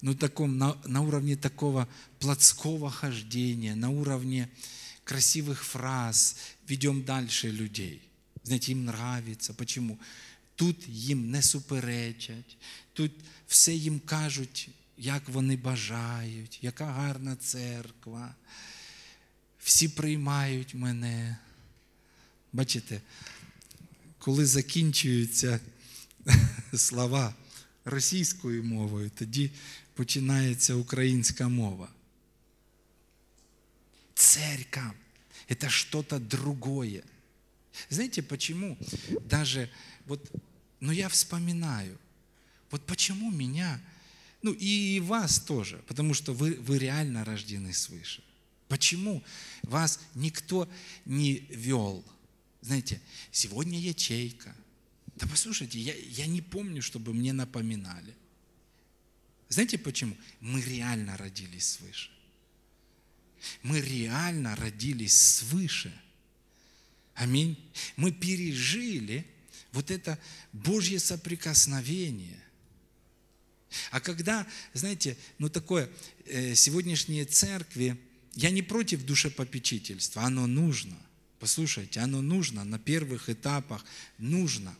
ну, 0.00 0.14
таком, 0.14 0.58
на, 0.58 0.76
на 0.84 1.00
уровне 1.00 1.36
такого 1.36 1.88
плотского 2.18 2.90
хождения, 2.90 3.74
на 3.74 3.88
уровне 3.90 4.50
красивых 5.04 5.64
фраз 5.64 6.36
ведем 6.66 7.04
дальше 7.04 7.48
людей. 7.48 8.02
Знаете, 8.44 8.72
им 8.72 8.84
нравится. 8.84 9.54
Почему? 9.54 9.98
Тут 10.56 10.88
їм 10.88 11.30
не 11.30 11.42
суперечать, 11.42 12.56
тут 12.92 13.12
все 13.46 13.74
їм 13.74 14.00
кажуть, 14.00 14.68
як 14.98 15.28
вони 15.28 15.56
бажають, 15.56 16.58
яка 16.62 16.84
гарна 16.84 17.36
церква. 17.36 18.34
Всі 19.58 19.88
приймають 19.88 20.74
мене. 20.74 21.36
Бачите, 22.52 23.00
коли 24.18 24.46
закінчуються 24.46 25.60
слова 26.74 27.34
російською 27.84 28.64
мовою, 28.64 29.10
тоді 29.14 29.50
починається 29.94 30.74
українська 30.74 31.48
мова. 31.48 31.88
Церковь– 34.14 34.94
это 35.48 35.68
что-то 35.68 36.18
другое. 36.18 37.02
Знаете, 37.88 38.22
почему 38.22 38.78
даже 39.22 39.70
вот, 40.06 40.30
ну 40.80 40.92
я 40.92 41.08
вспоминаю, 41.08 41.98
вот 42.70 42.84
почему 42.86 43.30
меня, 43.30 43.80
ну 44.42 44.52
и 44.52 45.00
вас 45.00 45.40
тоже, 45.40 45.82
потому 45.86 46.14
что 46.14 46.32
вы, 46.32 46.54
вы 46.54 46.78
реально 46.78 47.24
рождены 47.24 47.72
свыше. 47.72 48.22
Почему 48.68 49.22
вас 49.62 50.00
никто 50.14 50.68
не 51.04 51.46
вел? 51.50 52.04
Знаете, 52.60 53.00
сегодня 53.30 53.78
ячейка. 53.78 54.54
Да 55.16 55.26
послушайте, 55.28 55.78
я, 55.78 55.94
я 55.94 56.26
не 56.26 56.40
помню, 56.40 56.82
чтобы 56.82 57.12
мне 57.12 57.32
напоминали. 57.32 58.14
Знаете 59.48 59.78
почему? 59.78 60.16
Мы 60.40 60.60
реально 60.62 61.16
родились 61.16 61.72
свыше. 61.72 62.10
Мы 63.62 63.80
реально 63.80 64.56
родились 64.56 65.16
свыше. 65.16 65.92
Аминь. 67.14 67.56
Мы 67.96 68.12
пережили 68.12 69.26
вот 69.72 69.90
это 69.90 70.18
Божье 70.52 70.98
соприкосновение. 70.98 72.40
А 73.90 74.00
когда, 74.00 74.46
знаете, 74.72 75.16
ну 75.38 75.48
такое, 75.48 75.90
э, 76.26 76.54
сегодняшние 76.54 77.24
церкви, 77.24 77.96
я 78.34 78.50
не 78.50 78.62
против 78.62 79.04
душепопечительства, 79.04 80.22
оно 80.22 80.46
нужно. 80.46 80.96
Послушайте, 81.38 82.00
оно 82.00 82.22
нужно 82.22 82.64
на 82.64 82.78
первых 82.78 83.28
этапах, 83.28 83.84
нужно. 84.18 84.74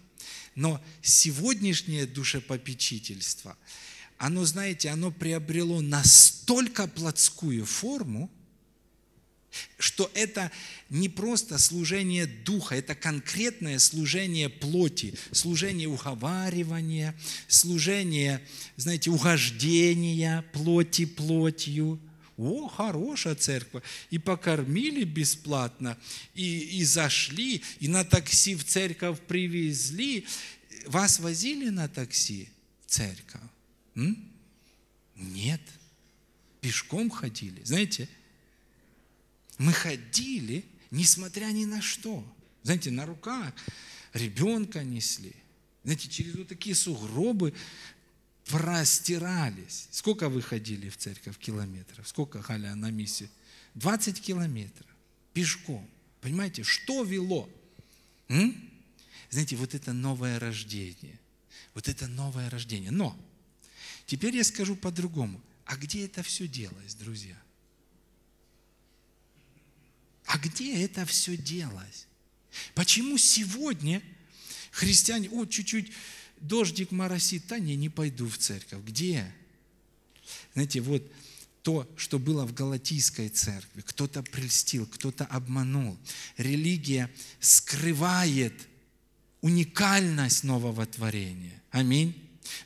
Но 0.55 0.83
сегодняшнее 1.03 2.07
душепопечительство, 2.07 3.57
оно, 4.17 4.45
знаете, 4.45 4.91
оно 4.91 5.11
приобрело 5.11 5.81
настолько 5.81 6.87
плотскую 6.87 7.67
форму, 7.67 8.31
что 9.79 10.11
это 10.15 10.51
не 10.91 11.09
просто 11.09 11.59
служение 11.59 12.27
духа, 12.27 12.75
это 12.75 12.95
конкретное 12.95 13.79
служение 13.79 14.49
плоти, 14.49 15.15
служение 15.33 15.89
уговаривания, 15.89 17.15
служение, 17.49 18.41
знаете, 18.77 19.11
угождения 19.11 20.45
плоти 20.53 21.05
плотью. 21.05 22.01
О, 22.37 22.67
хорошая 22.69 23.37
церковь. 23.37 23.85
И 24.11 24.19
покормили 24.19 25.05
бесплатно, 25.05 25.97
и, 26.35 26.79
и 26.79 26.85
зашли, 26.85 27.63
и 27.79 27.89
на 27.89 28.05
такси 28.05 28.57
в 28.57 28.65
церковь 28.65 29.21
привезли. 29.21 30.27
Вас 30.87 31.21
возили 31.21 31.69
на 31.69 31.89
такси 31.89 32.49
в 32.87 32.91
церковь? 32.91 33.41
М? 33.95 34.31
Нет. 35.17 35.61
Пешком 36.61 37.11
ходили. 37.11 37.63
Знаете, 37.65 38.09
мы 39.59 39.73
ходили, 39.73 40.65
несмотря 40.91 41.47
ни 41.47 41.65
на 41.65 41.81
что. 41.83 42.25
Знаете, 42.63 42.91
на 42.91 43.07
руках 43.07 43.53
ребенка 44.13 44.83
несли. 44.83 45.35
Знаете, 45.85 46.09
через 46.09 46.35
вот 46.35 46.49
такие 46.49 46.75
сугробы 46.75 47.53
простирались. 48.47 49.89
Сколько 49.91 50.29
вы 50.29 50.43
ходили 50.43 50.89
в 50.89 50.97
церковь 50.97 51.39
километров? 51.39 52.09
Сколько, 52.09 52.43
Халя, 52.43 52.75
на 52.75 52.91
миссии? 52.91 53.31
20 53.75 54.21
километров. 54.21 54.89
Пешком. 55.33 55.89
Понимаете, 56.21 56.63
что 56.63 57.05
вело? 57.05 57.49
М? 58.29 58.71
Знаете, 59.31 59.57
вот 59.57 59.75
это 59.75 59.93
новое 59.93 60.39
рождение. 60.39 61.19
Вот 61.75 61.89
это 61.89 62.07
новое 62.07 62.49
рождение. 62.49 62.91
Но 62.91 63.19
теперь 64.07 64.37
я 64.37 64.45
скажу 64.45 64.77
по-другому. 64.77 65.41
А 65.65 65.77
где 65.77 66.05
это 66.05 66.23
все 66.23 66.47
делалось, 66.47 66.95
друзья? 66.95 67.37
А 70.27 70.39
где 70.39 70.85
это 70.85 71.05
все 71.07 71.37
делось? 71.37 72.07
Почему 72.75 73.19
сегодня 73.19 74.03
христиане, 74.71 75.31
о, 75.31 75.45
чуть-чуть 75.47 75.93
дождик 76.41 76.91
моросит, 76.91 77.47
да 77.47 77.59
не, 77.59 77.77
не 77.77 77.89
пойду 77.89 78.29
в 78.29 78.39
церковь. 78.39 78.83
Где? 78.85 79.33
Знаете, 80.55 80.81
вот 80.81 81.03
то, 81.63 81.89
что 81.97 82.19
было 82.19 82.45
в 82.45 82.53
Галатийской 82.53 83.29
церкви. 83.29 83.83
Кто-то 83.83 84.23
прельстил, 84.23 84.87
кто-то 84.87 85.25
обманул. 85.25 85.97
Религия 86.37 87.11
скрывает 87.41 88.55
уникальность 89.41 90.45
нового 90.45 90.85
творения. 90.87 91.63
Аминь. 91.71 92.15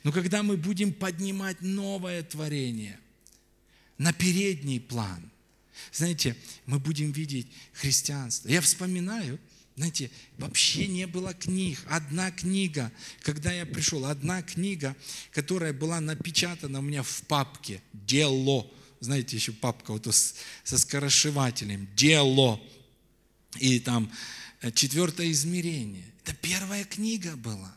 Но 0.03 0.11
когда 0.11 0.43
мы 0.43 0.57
будем 0.57 0.91
поднимать 0.91 1.61
новое 1.61 2.23
творение 2.23 2.99
на 3.97 4.11
передний 4.13 4.79
план– 4.79 5.31
знаете, 5.91 6.35
мы 6.65 6.79
будем 6.79 7.11
видеть 7.11 7.47
христианство. 7.73 8.49
Я 8.49 8.61
вспоминаю, 8.61 9.39
знаете, 9.75 10.11
вообще 10.37 10.87
не 10.87 11.07
было 11.07 11.33
книг. 11.33 11.79
Одна 11.87 12.31
книга, 12.31 12.91
когда 13.21 13.51
я 13.51 13.65
пришел, 13.65 14.05
одна 14.05 14.41
книга, 14.41 14.95
которая 15.31 15.71
была 15.71 16.01
напечатана 16.01 16.79
у 16.79 16.81
меня 16.81 17.01
в 17.01 17.21
папке 17.23 17.81
«Дело». 17.93 18.69
Знаете, 18.99 19.37
еще 19.37 19.53
папка 19.53 19.93
вот 19.93 20.05
со 20.05 20.77
скоросшивателем 20.77 21.87
«Дело». 21.95 22.61
И 23.57 23.79
там 23.79 24.11
э, 24.61 24.71
четвертое 24.71 25.31
измерение. 25.31 26.05
Это 26.23 26.35
первая 26.35 26.83
книга 26.83 27.35
была. 27.37 27.73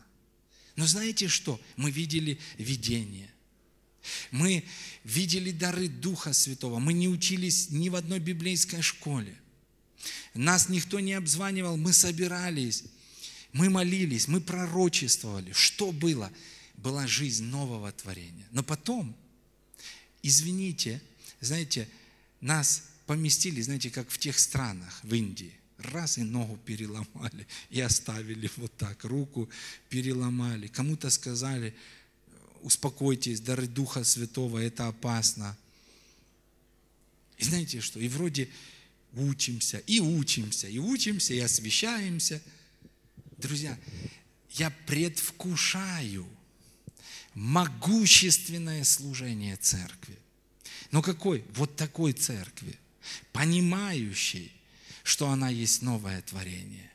Но 0.77 0.87
знаете 0.87 1.29
что? 1.29 1.61
Мы 1.77 1.91
видели 1.91 2.39
видение. 2.59 3.31
Мы 4.31 4.65
видели 5.05 5.51
дары 5.51 5.89
Духа 5.89 6.33
Святого. 6.33 6.79
Мы 6.79 6.93
не 6.93 7.09
учились 7.09 7.71
ни 7.71 7.89
в 7.89 7.97
одной 7.97 8.19
библейской 8.19 8.83
школе. 8.83 9.37
Нас 10.35 10.69
никто 10.69 11.01
не 11.01 11.13
обзванивал, 11.13 11.77
мы 11.77 11.93
собирались, 11.93 12.85
мы 13.53 13.69
молились, 13.69 14.29
мы 14.29 14.41
пророчествовали. 14.41 15.53
Что 15.53 15.93
было? 15.93 16.33
Была 16.77 17.07
жизнь 17.07 17.45
нового 17.45 17.93
творения. 17.93 18.47
Но 18.51 18.63
потом, 18.63 19.15
извините, 20.23 21.01
знаете, 21.41 21.89
нас 22.41 22.85
поместили, 23.07 23.61
знаете, 23.61 23.91
как 23.91 24.11
в 24.11 24.19
тех 24.19 24.39
странах, 24.39 25.01
в 25.03 25.15
Индии. 25.15 25.53
Раз 25.79 26.19
и 26.19 26.23
ногу 26.23 26.59
переломали 26.65 27.47
и 27.69 27.81
оставили 27.81 28.51
вот 28.57 28.75
так, 28.77 29.05
руку 29.05 29.51
переломали. 29.89 30.69
Кому-то 30.69 31.11
сказали, 31.11 31.75
успокойтесь, 32.63 33.41
дары 33.41 33.67
Духа 33.67 34.05
Святого, 34.05 34.59
это 34.59 34.89
опасно. 34.89 35.57
И 37.39 37.45
знаете 37.45 37.81
что? 37.81 38.01
И 38.01 38.09
вроде 38.09 38.49
учимся, 39.15 39.79
и 39.79 40.01
учимся, 40.01 40.69
и 40.69 40.79
учимся, 40.79 41.35
и 41.35 41.39
освещаемся. 41.39 42.43
Друзья, 43.39 43.79
я 44.51 44.71
предвкушаю 44.87 46.27
могущественное 47.35 48.85
служение 48.85 49.57
церкви. 49.57 50.17
Но 50.91 51.03
какой? 51.03 51.45
Вот 51.55 51.77
такой 51.77 52.13
церкви, 52.13 52.79
понимающей, 53.33 54.53
что 55.03 55.29
она 55.29 55.49
есть 55.49 55.83
новое 55.83 56.21
творение. 56.23 56.91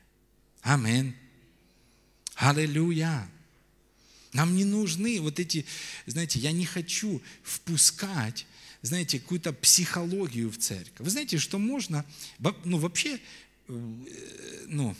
Амин. 0.62 1.16
Аллилуйя. 2.36 3.30
Нам 4.34 4.56
не 4.56 4.66
нужны 4.66 5.20
вот 5.22 5.40
эти, 5.40 5.66
знаете, 6.06 6.40
я 6.40 6.52
не 6.52 6.66
хочу 6.66 7.22
впускать, 7.44 8.46
знаете, 8.82 9.20
какую-то 9.20 9.54
психологию 9.54 10.50
в 10.50 10.58
церковь. 10.58 11.00
Вы 11.00 11.10
знаете, 11.10 11.38
что 11.38 11.58
можно, 11.58 12.06
ну 12.64 12.78
вообще, 12.78 13.20
э, 13.68 14.66
ну, 14.68 14.96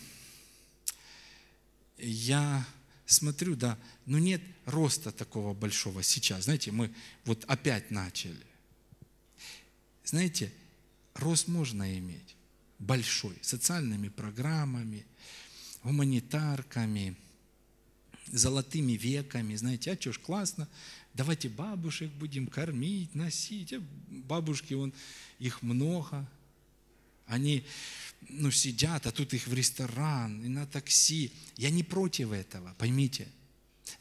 я 1.98 2.66
смотрю, 3.06 3.56
да, 3.56 3.78
ну 4.06 4.18
нет 4.18 4.42
роста 4.66 5.12
такого 5.12 5.54
большого 5.54 6.04
сейчас. 6.04 6.46
Знаете, 6.46 6.72
мы 6.72 6.94
вот 7.26 7.44
опять 7.48 7.92
начали. 7.92 8.46
Знаете, 10.04 10.52
рост 11.16 11.48
можно 11.48 11.98
иметь 11.98 12.36
большой, 12.80 13.38
социальными 13.42 14.10
программами, 14.10 15.06
гуманитарками, 15.84 17.16
золотыми 18.32 18.94
веками. 18.94 19.56
Знаете, 19.56 19.92
а 19.92 20.00
что 20.00 20.14
ж, 20.14 20.20
классно, 20.20 20.68
давайте 21.14 21.50
бабушек 21.50 22.12
будем 22.14 22.48
кормить, 22.48 23.14
носить. 23.16 23.74
А 23.74 23.82
бабушки, 24.10 24.74
он, 24.74 24.94
их 25.40 25.62
много, 25.62 26.28
они 27.26 27.64
ну, 28.30 28.52
сидят, 28.52 29.06
а 29.06 29.12
тут 29.12 29.34
их 29.34 29.48
в 29.48 29.54
ресторан 29.54 30.44
и 30.44 30.48
на 30.48 30.66
такси. 30.66 31.32
Я 31.56 31.70
не 31.70 31.84
против 31.84 32.32
этого, 32.32 32.74
поймите. 32.78 33.28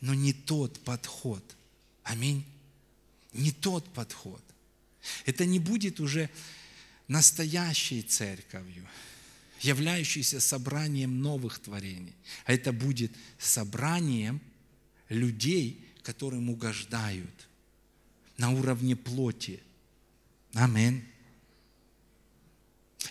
Но 0.01 0.15
не 0.15 0.33
тот 0.33 0.81
подход. 0.85 1.43
Аминь. 2.03 2.45
Не 3.33 3.53
тот 3.53 3.93
подход. 3.93 4.43
Это 5.25 5.45
не 5.45 5.59
будет 5.59 6.01
уже 6.01 6.31
настоящей 7.09 8.03
церковью, 8.03 8.87
являющейся 9.61 10.41
собранием 10.41 11.21
новых 11.21 11.59
творений, 11.59 12.15
а 12.45 12.53
это 12.53 12.73
будет 12.73 13.13
собранием 13.39 14.41
людей, 15.09 15.85
которым 16.03 16.51
угождают 16.51 17.49
на 18.37 18.51
уровне 18.51 18.97
плоти. 18.97 19.61
Аминь. 20.55 21.05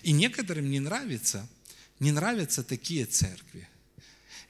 И 0.02 0.12
некоторым 0.12 0.70
не 0.70 0.80
нравится, 0.80 1.48
не 2.00 2.12
нравятся 2.12 2.62
такие 2.62 3.06
церкви, 3.06 3.68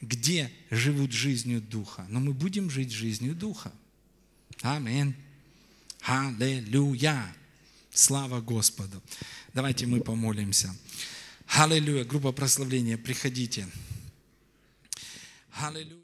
где 0.01 0.51
живут 0.71 1.13
жизнью 1.13 1.61
Духа. 1.61 2.07
Но 2.09 2.21
мы 2.21 2.33
будем 2.33 2.71
жить 2.71 2.91
жизнью 2.91 3.35
Духа. 3.35 3.73
Аминь. 4.63 5.15
Аллилуйя. 6.03 7.35
Слава 7.91 8.41
Господу. 8.41 9.03
Давайте 9.55 9.87
мы 9.87 10.01
помолимся. 10.01 10.75
Аллилуйя. 11.49 12.05
Группа 12.05 12.33
прославления, 12.33 12.99
приходите. 12.99 13.67
Аллилуйя. 15.53 16.03